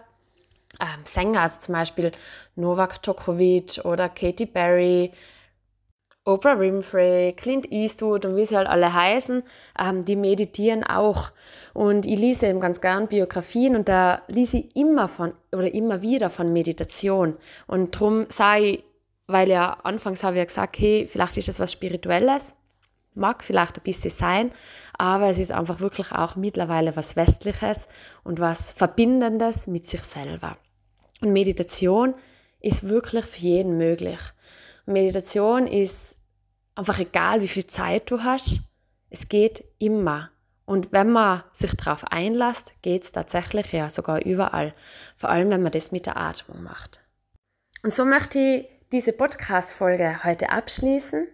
ähm, 0.80 1.06
Sänger, 1.06 1.42
also 1.42 1.60
zum 1.60 1.74
Beispiel 1.74 2.12
Novak 2.56 3.02
Djokovic 3.04 3.86
oder 3.86 4.10
Katy 4.10 4.46
Perry, 4.46 5.14
Oprah 6.28 6.60
Winfrey, 6.60 7.34
Clint 7.34 7.72
Eastwood 7.72 8.26
und 8.26 8.36
wie 8.36 8.46
sie 8.46 8.58
halt 8.58 8.68
alle 8.68 8.92
heißen, 8.92 9.44
ähm, 9.80 10.06
die 10.06 10.16
meditieren 10.16 10.84
auch. 10.84 11.30
Und 11.74 12.08
ich 12.08 12.20
lese 12.20 12.48
eben 12.48 12.60
ganz 12.60 12.82
gern 12.82 13.08
Biografien 13.08 13.76
und 13.76 13.88
da 13.88 14.24
lese 14.28 14.58
ich 14.58 14.76
immer 14.76 15.08
von 15.08 15.34
oder 15.52 15.72
immer 15.72 16.02
wieder 16.02 16.32
von 16.32 16.52
Meditation. 16.52 17.38
Und 17.68 17.94
darum 17.96 18.26
sage 18.30 18.66
ich, 18.66 18.84
weil 19.28 19.50
ja 19.50 19.78
anfangs 19.84 20.24
habe 20.24 20.36
ich 20.36 20.40
ja 20.40 20.46
gesagt, 20.46 20.80
hey, 20.80 21.08
vielleicht 21.08 21.38
ist 21.38 21.50
es 21.50 21.60
was 21.60 21.72
Spirituelles, 21.72 22.56
mag 23.14 23.44
vielleicht 23.44 23.78
ein 23.78 23.84
bisschen 23.84 24.12
sein, 24.12 24.52
aber 24.98 25.30
es 25.30 25.38
ist 25.38 25.52
einfach 25.52 25.80
wirklich 25.80 26.12
auch 26.12 26.36
mittlerweile 26.36 26.96
was 26.96 27.16
Westliches 27.16 27.88
und 28.24 28.40
was 28.40 28.72
Verbindendes 28.72 29.68
mit 29.68 29.86
sich 29.86 30.02
selber. 30.02 30.58
Und 31.22 31.34
Meditation 31.34 32.16
ist 32.60 32.90
wirklich 32.90 33.26
für 33.26 33.42
jeden 33.42 33.78
möglich. 33.78 34.20
Meditation 34.86 35.68
ist 35.68 36.15
einfach 36.76 37.00
egal, 37.00 37.42
wie 37.42 37.48
viel 37.48 37.68
Zeit 37.68 38.12
du 38.12 38.24
hast, 38.24 38.60
es 39.10 39.30
geht 39.30 39.64
immer. 39.80 40.30
Und 40.66 40.92
wenn 40.92 41.12
man 41.12 41.44
sich 41.54 41.72
darauf 41.76 42.04
einlässt, 42.12 42.74
geht 42.82 43.04
es 43.04 43.12
tatsächlich 43.12 43.72
ja 43.72 43.90
sogar 43.90 44.24
überall. 44.26 44.74
Vor 45.16 45.30
allem, 45.30 45.50
wenn 45.50 45.62
man 45.62 45.72
das 45.72 45.92
mit 45.92 46.06
der 46.06 46.18
Atmung 46.18 46.64
macht. 46.64 47.02
Und 47.84 47.94
so 47.94 48.04
möchte 48.04 48.40
ich 48.40 48.68
diese 48.92 49.14
Podcast-Folge 49.14 50.24
heute 50.24 50.50
abschließen. 50.50 51.28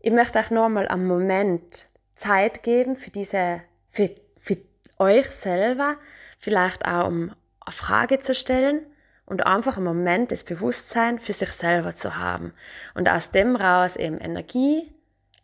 Ich 0.00 0.12
möchte 0.12 0.38
euch 0.38 0.50
nochmal 0.50 0.88
einen 0.88 1.06
Moment 1.06 1.86
Zeit 2.14 2.62
geben 2.62 2.96
für 2.96 3.10
diese, 3.10 3.60
für, 3.88 4.10
für 4.38 4.56
euch 4.98 5.30
selber, 5.30 5.96
vielleicht 6.38 6.84
auch 6.86 7.08
um 7.08 7.34
eine 7.60 7.72
Frage 7.72 8.18
zu 8.20 8.34
stellen 8.34 8.86
und 9.30 9.46
einfach 9.46 9.76
einen 9.76 9.86
Moment 9.86 10.32
des 10.32 10.42
Bewusstseins 10.42 11.22
für 11.22 11.32
sich 11.32 11.52
selber 11.52 11.94
zu 11.94 12.16
haben. 12.16 12.52
Und 12.94 13.08
aus 13.08 13.30
dem 13.30 13.54
raus 13.54 13.94
eben 13.94 14.18
Energie, 14.18 14.92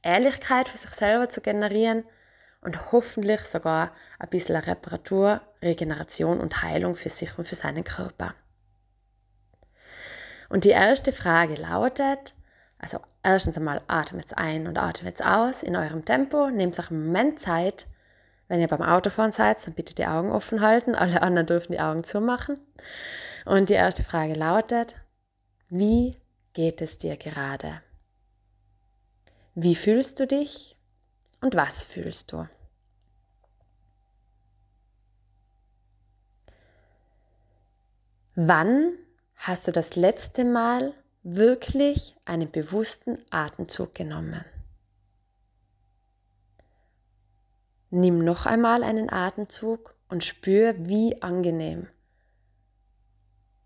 Ehrlichkeit 0.03 0.68
für 0.68 0.77
sich 0.77 0.90
selber 0.90 1.29
zu 1.29 1.40
generieren 1.40 2.03
und 2.62 2.90
hoffentlich 2.90 3.42
sogar 3.42 3.92
ein 4.18 4.29
bisschen 4.29 4.57
Reparatur, 4.57 5.40
Regeneration 5.62 6.40
und 6.40 6.62
Heilung 6.62 6.96
für 6.96 7.11
sich 7.11 7.38
und 7.38 7.46
für 7.46 7.55
seinen 7.55 7.85
Körper. 7.85 8.35
Und 10.49 10.64
die 10.64 10.70
erste 10.70 11.12
Frage 11.12 11.55
lautet, 11.55 12.35
also 12.79 12.99
erstens 13.22 13.57
einmal 13.57 13.83
atmet 13.87 14.37
ein 14.37 14.66
und 14.66 14.79
atmet 14.79 15.25
aus 15.25 15.62
in 15.62 15.77
eurem 15.77 16.05
Tempo, 16.05 16.51
nehmt 16.51 16.77
euch 16.77 16.90
einen 16.90 17.07
Moment 17.07 17.38
Zeit. 17.38 17.87
Wenn 18.49 18.61
ihr 18.61 18.68
beim 18.68 18.83
Autofahren 18.83 19.31
seid, 19.31 19.64
dann 19.64 19.75
bitte 19.75 19.94
die 19.94 20.07
Augen 20.07 20.33
offen 20.33 20.61
halten, 20.61 20.96
alle 20.96 21.22
anderen 21.22 21.46
dürfen 21.46 21.70
die 21.70 21.81
Augen 21.81 22.03
zumachen. 22.03 22.59
Und 23.46 23.68
die 23.68 23.74
erste 23.74 24.02
Frage 24.02 24.35
lautet, 24.35 24.96
wie 25.68 26.16
geht 26.52 26.82
es 26.82 26.98
dir 26.98 27.16
gerade? 27.16 27.80
Wie 29.54 29.76
fühlst 29.76 30.18
du 30.18 30.26
dich 30.26 30.76
und 31.40 31.54
was 31.54 31.85
fühlst 31.85 32.32
du? 32.32 32.48
Wann 38.35 38.98
hast 39.37 39.68
du 39.68 39.72
das 39.72 39.94
letzte 39.94 40.44
Mal 40.44 40.92
wirklich 41.22 42.16
einen 42.24 42.50
bewussten 42.50 43.16
Atemzug 43.30 43.94
genommen? 43.94 44.44
Nimm 47.90 48.24
noch 48.24 48.44
einmal 48.44 48.82
einen 48.82 49.09
Atemzug 49.09 49.94
und 50.09 50.24
spür, 50.24 50.74
wie 50.80 51.22
angenehm 51.22 51.87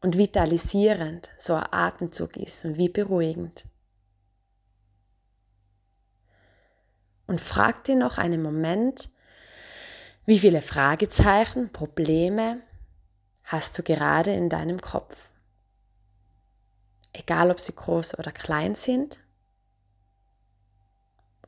und 0.01 0.17
vitalisierend 0.17 1.31
so 1.37 1.55
ein 1.55 1.67
Atemzug 1.71 2.37
ist 2.37 2.65
und 2.65 2.79
wie 2.79 2.89
beruhigend. 2.89 3.65
Und 7.27 7.41
frag 7.41 7.85
dir 7.85 7.97
noch 7.97 8.19
einen 8.19 8.43
Moment, 8.43 9.11
wie 10.25 10.39
viele 10.39 10.63
Fragezeichen, 10.63 11.71
Probleme 11.73 12.63
hast 13.45 13.79
du 13.79 13.83
gerade 13.83 14.33
in 14.33 14.49
deinem 14.49 14.81
Kopf? 14.81 15.29
Egal, 17.13 17.51
ob 17.51 17.61
sie 17.61 17.75
groß 17.75 18.19
oder 18.19 18.33
klein 18.33 18.75
sind. 18.75 19.21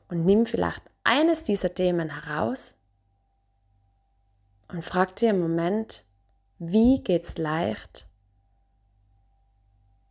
Und 0.09 0.25
nimm 0.25 0.45
vielleicht 0.45 0.83
eines 1.03 1.43
dieser 1.43 1.73
Themen 1.73 2.09
heraus 2.09 2.75
und 4.67 4.83
frag 4.83 5.15
dir 5.15 5.31
im 5.31 5.39
Moment, 5.39 6.05
wie 6.59 7.01
geht's 7.01 7.37
leicht, 7.37 8.07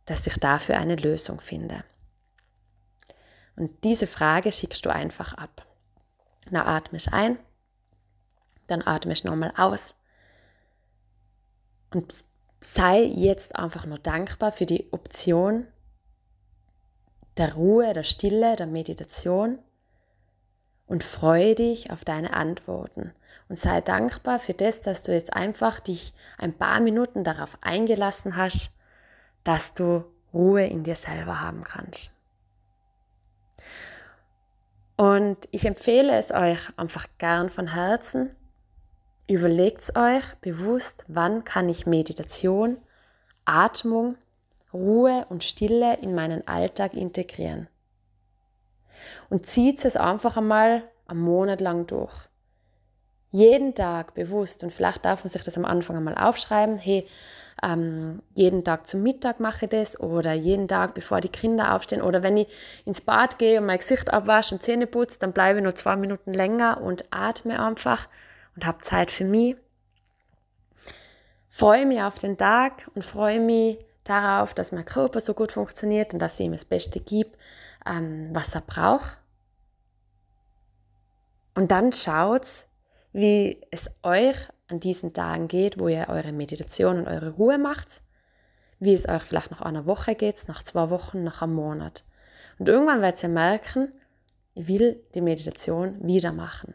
dass 0.05 0.27
ich 0.27 0.35
dafür 0.35 0.77
eine 0.77 0.95
Lösung 0.95 1.39
finde. 1.39 1.83
Und 3.55 3.83
diese 3.83 4.07
Frage 4.07 4.51
schickst 4.51 4.85
du 4.85 4.89
einfach 4.89 5.33
ab. 5.33 5.65
Na, 6.49 6.65
atmisch 6.65 7.07
ein, 7.11 7.37
dann 8.67 8.81
atmisch 8.85 9.23
nochmal 9.23 9.53
aus 9.55 9.95
und 11.91 12.13
sei 12.59 13.03
jetzt 13.03 13.55
einfach 13.55 13.85
nur 13.85 13.99
dankbar 13.99 14.51
für 14.51 14.65
die 14.65 14.91
Option 14.91 15.67
der 17.37 17.53
Ruhe, 17.55 17.93
der 17.93 18.03
Stille, 18.03 18.55
der 18.55 18.67
Meditation 18.67 19.59
und 20.85 21.03
freue 21.03 21.55
dich 21.55 21.91
auf 21.91 22.03
deine 22.05 22.33
Antworten 22.33 23.13
und 23.49 23.57
sei 23.57 23.81
dankbar 23.81 24.39
für 24.39 24.53
das, 24.53 24.81
dass 24.81 25.01
du 25.01 25.13
jetzt 25.13 25.33
einfach 25.33 25.79
dich 25.79 26.13
ein 26.37 26.53
paar 26.53 26.79
Minuten 26.79 27.23
darauf 27.23 27.57
eingelassen 27.61 28.35
hast, 28.35 28.75
dass 29.43 29.73
du 29.73 30.03
Ruhe 30.33 30.65
in 30.65 30.83
dir 30.83 30.95
selber 30.95 31.41
haben 31.41 31.63
kannst. 31.63 32.11
Und 34.95 35.37
ich 35.51 35.65
empfehle 35.65 36.15
es 36.17 36.31
euch 36.31 36.59
einfach 36.77 37.07
gern 37.17 37.49
von 37.49 37.67
Herzen, 37.67 38.35
Überlegt 39.27 39.95
euch 39.95 40.35
bewusst, 40.41 41.05
wann 41.07 41.45
kann 41.45 41.69
ich 41.69 41.85
Meditation, 41.85 42.77
Atmung, 43.45 44.15
Ruhe 44.73 45.25
und 45.29 45.45
Stille 45.45 45.97
in 45.97 46.13
meinen 46.13 46.45
Alltag 46.47 46.93
integrieren. 46.93 47.67
Und 49.29 49.45
zieht 49.45 49.85
es 49.85 49.95
einfach 49.95 50.35
einmal 50.35 50.83
einen 51.07 51.21
Monat 51.21 51.61
lang 51.61 51.87
durch. 51.87 52.13
Jeden 53.31 53.75
Tag 53.75 54.13
bewusst 54.13 54.63
und 54.63 54.73
vielleicht 54.73 55.05
darf 55.05 55.23
man 55.23 55.29
sich 55.29 55.43
das 55.43 55.57
am 55.57 55.65
Anfang 55.65 55.95
einmal 55.95 56.17
aufschreiben, 56.17 56.77
hey, 56.77 57.07
ähm, 57.63 58.21
jeden 58.35 58.63
Tag 58.63 58.87
zum 58.87 59.03
Mittag 59.03 59.39
mache 59.39 59.65
ich 59.65 59.71
das 59.71 59.99
oder 59.99 60.33
jeden 60.33 60.67
Tag, 60.67 60.93
bevor 60.93 61.21
die 61.21 61.29
Kinder 61.29 61.73
aufstehen 61.73 62.01
oder 62.01 62.21
wenn 62.21 62.35
ich 62.35 62.47
ins 62.85 63.01
Bad 63.01 63.39
gehe 63.39 63.59
und 63.59 63.65
mein 63.65 63.77
Gesicht 63.77 64.11
abwasche 64.11 64.55
und 64.55 64.61
Zähne 64.61 64.85
putze, 64.85 65.19
dann 65.19 65.31
bleibe 65.31 65.59
ich 65.59 65.63
nur 65.63 65.75
zwei 65.75 65.95
Minuten 65.95 66.33
länger 66.33 66.81
und 66.81 67.05
atme 67.11 67.63
einfach 67.63 68.07
und 68.55 68.65
habe 68.65 68.79
Zeit 68.79 69.11
für 69.11 69.23
mich. 69.23 69.55
Freue 71.47 71.85
mich 71.85 72.01
auf 72.01 72.17
den 72.17 72.37
Tag 72.37 72.89
und 72.95 73.05
freue 73.05 73.39
mich 73.39 73.77
darauf, 74.03 74.53
dass 74.53 74.71
mein 74.71 74.85
Körper 74.85 75.21
so 75.21 75.33
gut 75.33 75.53
funktioniert 75.53 76.13
und 76.13 76.19
dass 76.19 76.39
ich 76.39 76.45
ihm 76.45 76.51
das 76.51 76.65
Beste 76.65 76.99
gebe, 76.99 77.31
ähm, 77.85 78.29
was 78.33 78.53
er 78.53 78.61
braucht. 78.61 79.17
Und 81.55 81.71
dann 81.71 81.93
schaut, 81.93 82.65
wie 83.13 83.61
es 83.71 83.89
euch 84.01 84.35
an 84.67 84.79
diesen 84.79 85.13
Tagen 85.13 85.47
geht, 85.47 85.79
wo 85.79 85.87
ihr 85.87 86.07
eure 86.09 86.31
Meditation 86.31 86.99
und 86.99 87.07
eure 87.07 87.31
Ruhe 87.31 87.57
macht, 87.57 88.01
wie 88.79 88.93
es 88.93 89.07
euch 89.07 89.23
vielleicht 89.23 89.51
nach 89.51 89.61
einer 89.61 89.85
Woche 89.85 90.15
geht, 90.15 90.47
nach 90.47 90.63
zwei 90.63 90.89
Wochen, 90.89 91.23
nach 91.23 91.41
einem 91.41 91.55
Monat. 91.55 92.03
Und 92.59 92.69
irgendwann 92.69 93.01
werdet 93.01 93.23
ihr 93.23 93.29
merken, 93.29 93.91
ich 94.55 94.67
will 94.67 95.03
die 95.15 95.21
Meditation 95.21 95.97
wieder 96.05 96.31
machen. 96.31 96.73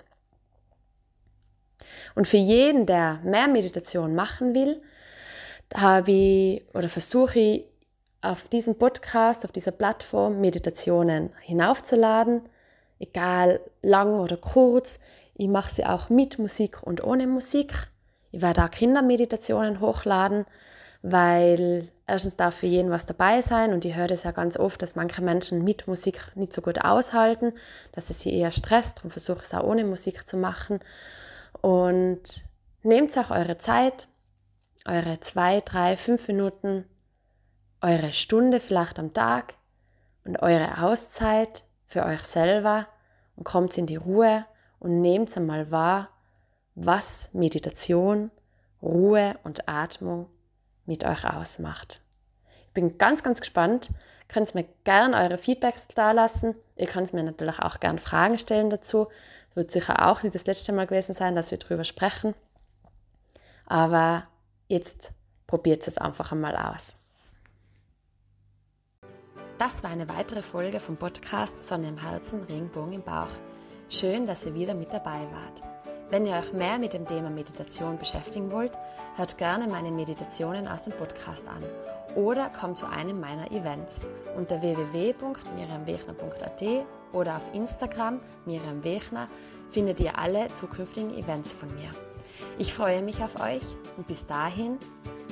Und 2.15 2.27
für 2.27 2.37
jeden, 2.37 2.87
der 2.87 3.21
mehr 3.25 3.49
Meditation 3.49 4.15
machen 4.15 4.55
will, 4.55 4.83
habe 5.75 6.11
ich 6.11 6.75
oder 6.75 6.89
versuche 6.89 7.39
ich 7.39 7.65
auf 8.21 8.49
diesem 8.49 8.77
Podcast, 8.77 9.45
auf 9.45 9.53
dieser 9.53 9.71
Plattform 9.71 10.41
Meditationen 10.41 11.31
hinaufzuladen, 11.41 12.43
egal 12.99 13.61
lang 13.83 14.19
oder 14.19 14.37
kurz. 14.37 14.99
Ich 15.39 15.47
mache 15.47 15.73
sie 15.73 15.87
auch 15.87 16.11
mit 16.11 16.41
Musik 16.41 16.83
und 16.83 17.03
ohne 17.05 17.29
Musik. 17.29 17.73
Ich 18.33 18.43
werde 18.43 18.65
auch 18.65 18.71
Kindermeditationen 18.71 19.81
hochladen, 19.81 20.45
weil 21.01 21.93
erstens 22.09 22.35
darf 22.35 22.57
für 22.57 22.67
jeden 22.67 22.91
was 22.91 23.07
dabei 23.07 23.41
sein 23.41 23.73
und 23.73 23.85
ich 23.85 23.95
höre 23.95 24.09
das 24.09 24.25
ja 24.25 24.33
ganz 24.33 24.59
oft, 24.59 24.83
dass 24.83 24.97
manche 24.97 25.23
Menschen 25.23 25.63
mit 25.63 25.87
Musik 25.87 26.21
nicht 26.35 26.53
so 26.53 26.61
gut 26.61 26.85
aushalten, 26.85 27.53
dass 27.93 28.11
es 28.11 28.21
sie 28.21 28.35
eher 28.35 28.51
stresst 28.51 29.05
und 29.05 29.11
versuche 29.11 29.43
es 29.45 29.55
auch 29.55 29.63
ohne 29.63 29.85
Musik 29.85 30.27
zu 30.27 30.37
machen. 30.37 30.81
Und 31.61 32.45
nehmt 32.83 33.17
auch 33.17 33.31
eure 33.31 33.59
Zeit, 33.59 34.09
eure 34.87 35.21
zwei, 35.21 35.61
drei, 35.61 35.97
fünf 35.97 36.27
Minuten, 36.27 36.85
eure 37.81 38.13
Stunde 38.13 38.59
vielleicht 38.59 38.99
am 38.99 39.13
Tag 39.13 39.55
und 40.25 40.43
eure 40.43 40.83
Auszeit 40.83 41.63
für 41.87 42.05
euch 42.05 42.23
selber 42.23 42.89
und 43.37 43.45
kommt 43.45 43.79
in 43.79 43.87
die 43.87 43.97
Ruhe 43.97 44.45
und 44.81 45.01
nehmt 45.01 45.37
einmal 45.37 45.71
wahr, 45.71 46.09
was 46.75 47.31
Meditation, 47.33 48.31
Ruhe 48.83 49.39
und 49.43 49.69
Atmung 49.69 50.29
mit 50.87 51.05
euch 51.05 51.25
ausmacht. 51.25 52.01
Ich 52.69 52.75
bin 52.75 52.99
ganz, 52.99 53.23
ganz 53.23 53.41
gespannt. 53.41 53.91
Ihr 53.91 54.35
könnt 54.35 54.55
mir 54.55 54.65
gerne 54.85 55.17
eure 55.17 55.39
Feedbacks 55.39 55.89
da 55.89 56.13
lassen. 56.13 56.55
Ihr 56.77 56.87
könnt 56.87 57.13
mir 57.13 57.23
natürlich 57.23 57.59
auch 57.59 57.81
gerne 57.81 57.99
Fragen 57.99 58.39
stellen 58.39 58.71
dazu. 58.71 59.09
Wird 59.55 59.71
sicher 59.71 60.07
auch 60.07 60.23
nicht 60.23 60.35
das 60.35 60.47
letzte 60.47 60.73
Mal 60.73 60.87
gewesen 60.87 61.15
sein, 61.15 61.35
dass 61.35 61.51
wir 61.51 61.59
darüber 61.59 61.85
sprechen. 61.85 62.35
Aber 63.67 64.25
jetzt 64.69 65.11
probiert 65.47 65.87
es 65.89 65.99
einfach 65.99 66.31
einmal 66.31 66.57
aus. 66.57 66.95
Das 69.59 69.83
war 69.83 69.91
eine 69.91 70.09
weitere 70.09 70.43
Folge 70.43 70.79
vom 70.79 70.97
Podcast 70.97 71.65
Sonne 71.65 71.89
im 71.89 71.99
Herzen, 71.99 72.45
Regenbogen 72.45 72.93
im 72.93 73.03
Bauch. 73.03 73.31
Schön, 73.91 74.27
dass 74.27 74.45
ihr 74.45 74.55
wieder 74.55 74.75
mit 74.75 74.93
dabei 74.93 75.27
wart. 75.33 75.63
Wenn 76.11 76.27
ihr 76.27 76.35
euch 76.35 76.53
mehr 76.53 76.79
mit 76.79 76.93
dem 76.93 77.07
Thema 77.07 77.31
Meditation 77.31 77.97
beschäftigen 77.97 78.53
wollt, 78.53 78.73
hört 79.17 79.39
gerne 79.39 79.67
meine 79.67 79.91
Meditationen 79.91 80.69
aus 80.69 80.85
dem 80.85 80.93
Podcast 80.93 81.49
an 81.49 81.65
oder 82.15 82.51
kommt 82.51 82.77
zu 82.77 82.85
einem 82.85 83.19
meiner 83.19 83.51
Events 83.51 84.05
unter 84.37 84.61
www.miriamwechner.at 84.61 86.63
oder 87.15 87.37
auf 87.37 87.55
Instagram 87.55 88.21
Miriam 88.45 88.85
Wechner 88.85 89.27
findet 89.71 90.01
ihr 90.01 90.19
alle 90.19 90.49
zukünftigen 90.55 91.17
Events 91.17 91.55
von 91.55 91.75
mir. 91.75 91.89
Ich 92.59 92.75
freue 92.75 93.01
mich 93.01 93.23
auf 93.23 93.41
euch 93.41 93.63
und 93.97 94.07
bis 94.07 94.27
dahin 94.27 94.77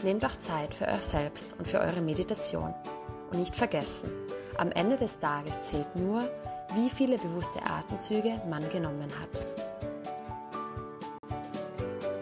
nehmt 0.02 0.24
auch 0.24 0.38
Zeit 0.40 0.72
für 0.72 0.88
euch 0.88 1.02
selbst 1.02 1.54
und 1.58 1.68
für 1.68 1.80
eure 1.80 2.00
Meditation. 2.00 2.72
Und 3.30 3.38
nicht 3.38 3.54
vergessen, 3.54 4.08
am 4.56 4.72
Ende 4.72 4.96
des 4.96 5.18
Tages 5.18 5.52
zählt 5.64 5.94
nur, 5.94 6.26
wie 6.74 6.90
viele 6.90 7.18
bewusste 7.18 7.60
Atemzüge 7.62 8.40
man 8.48 8.68
genommen 8.70 9.10
hat. 9.20 9.65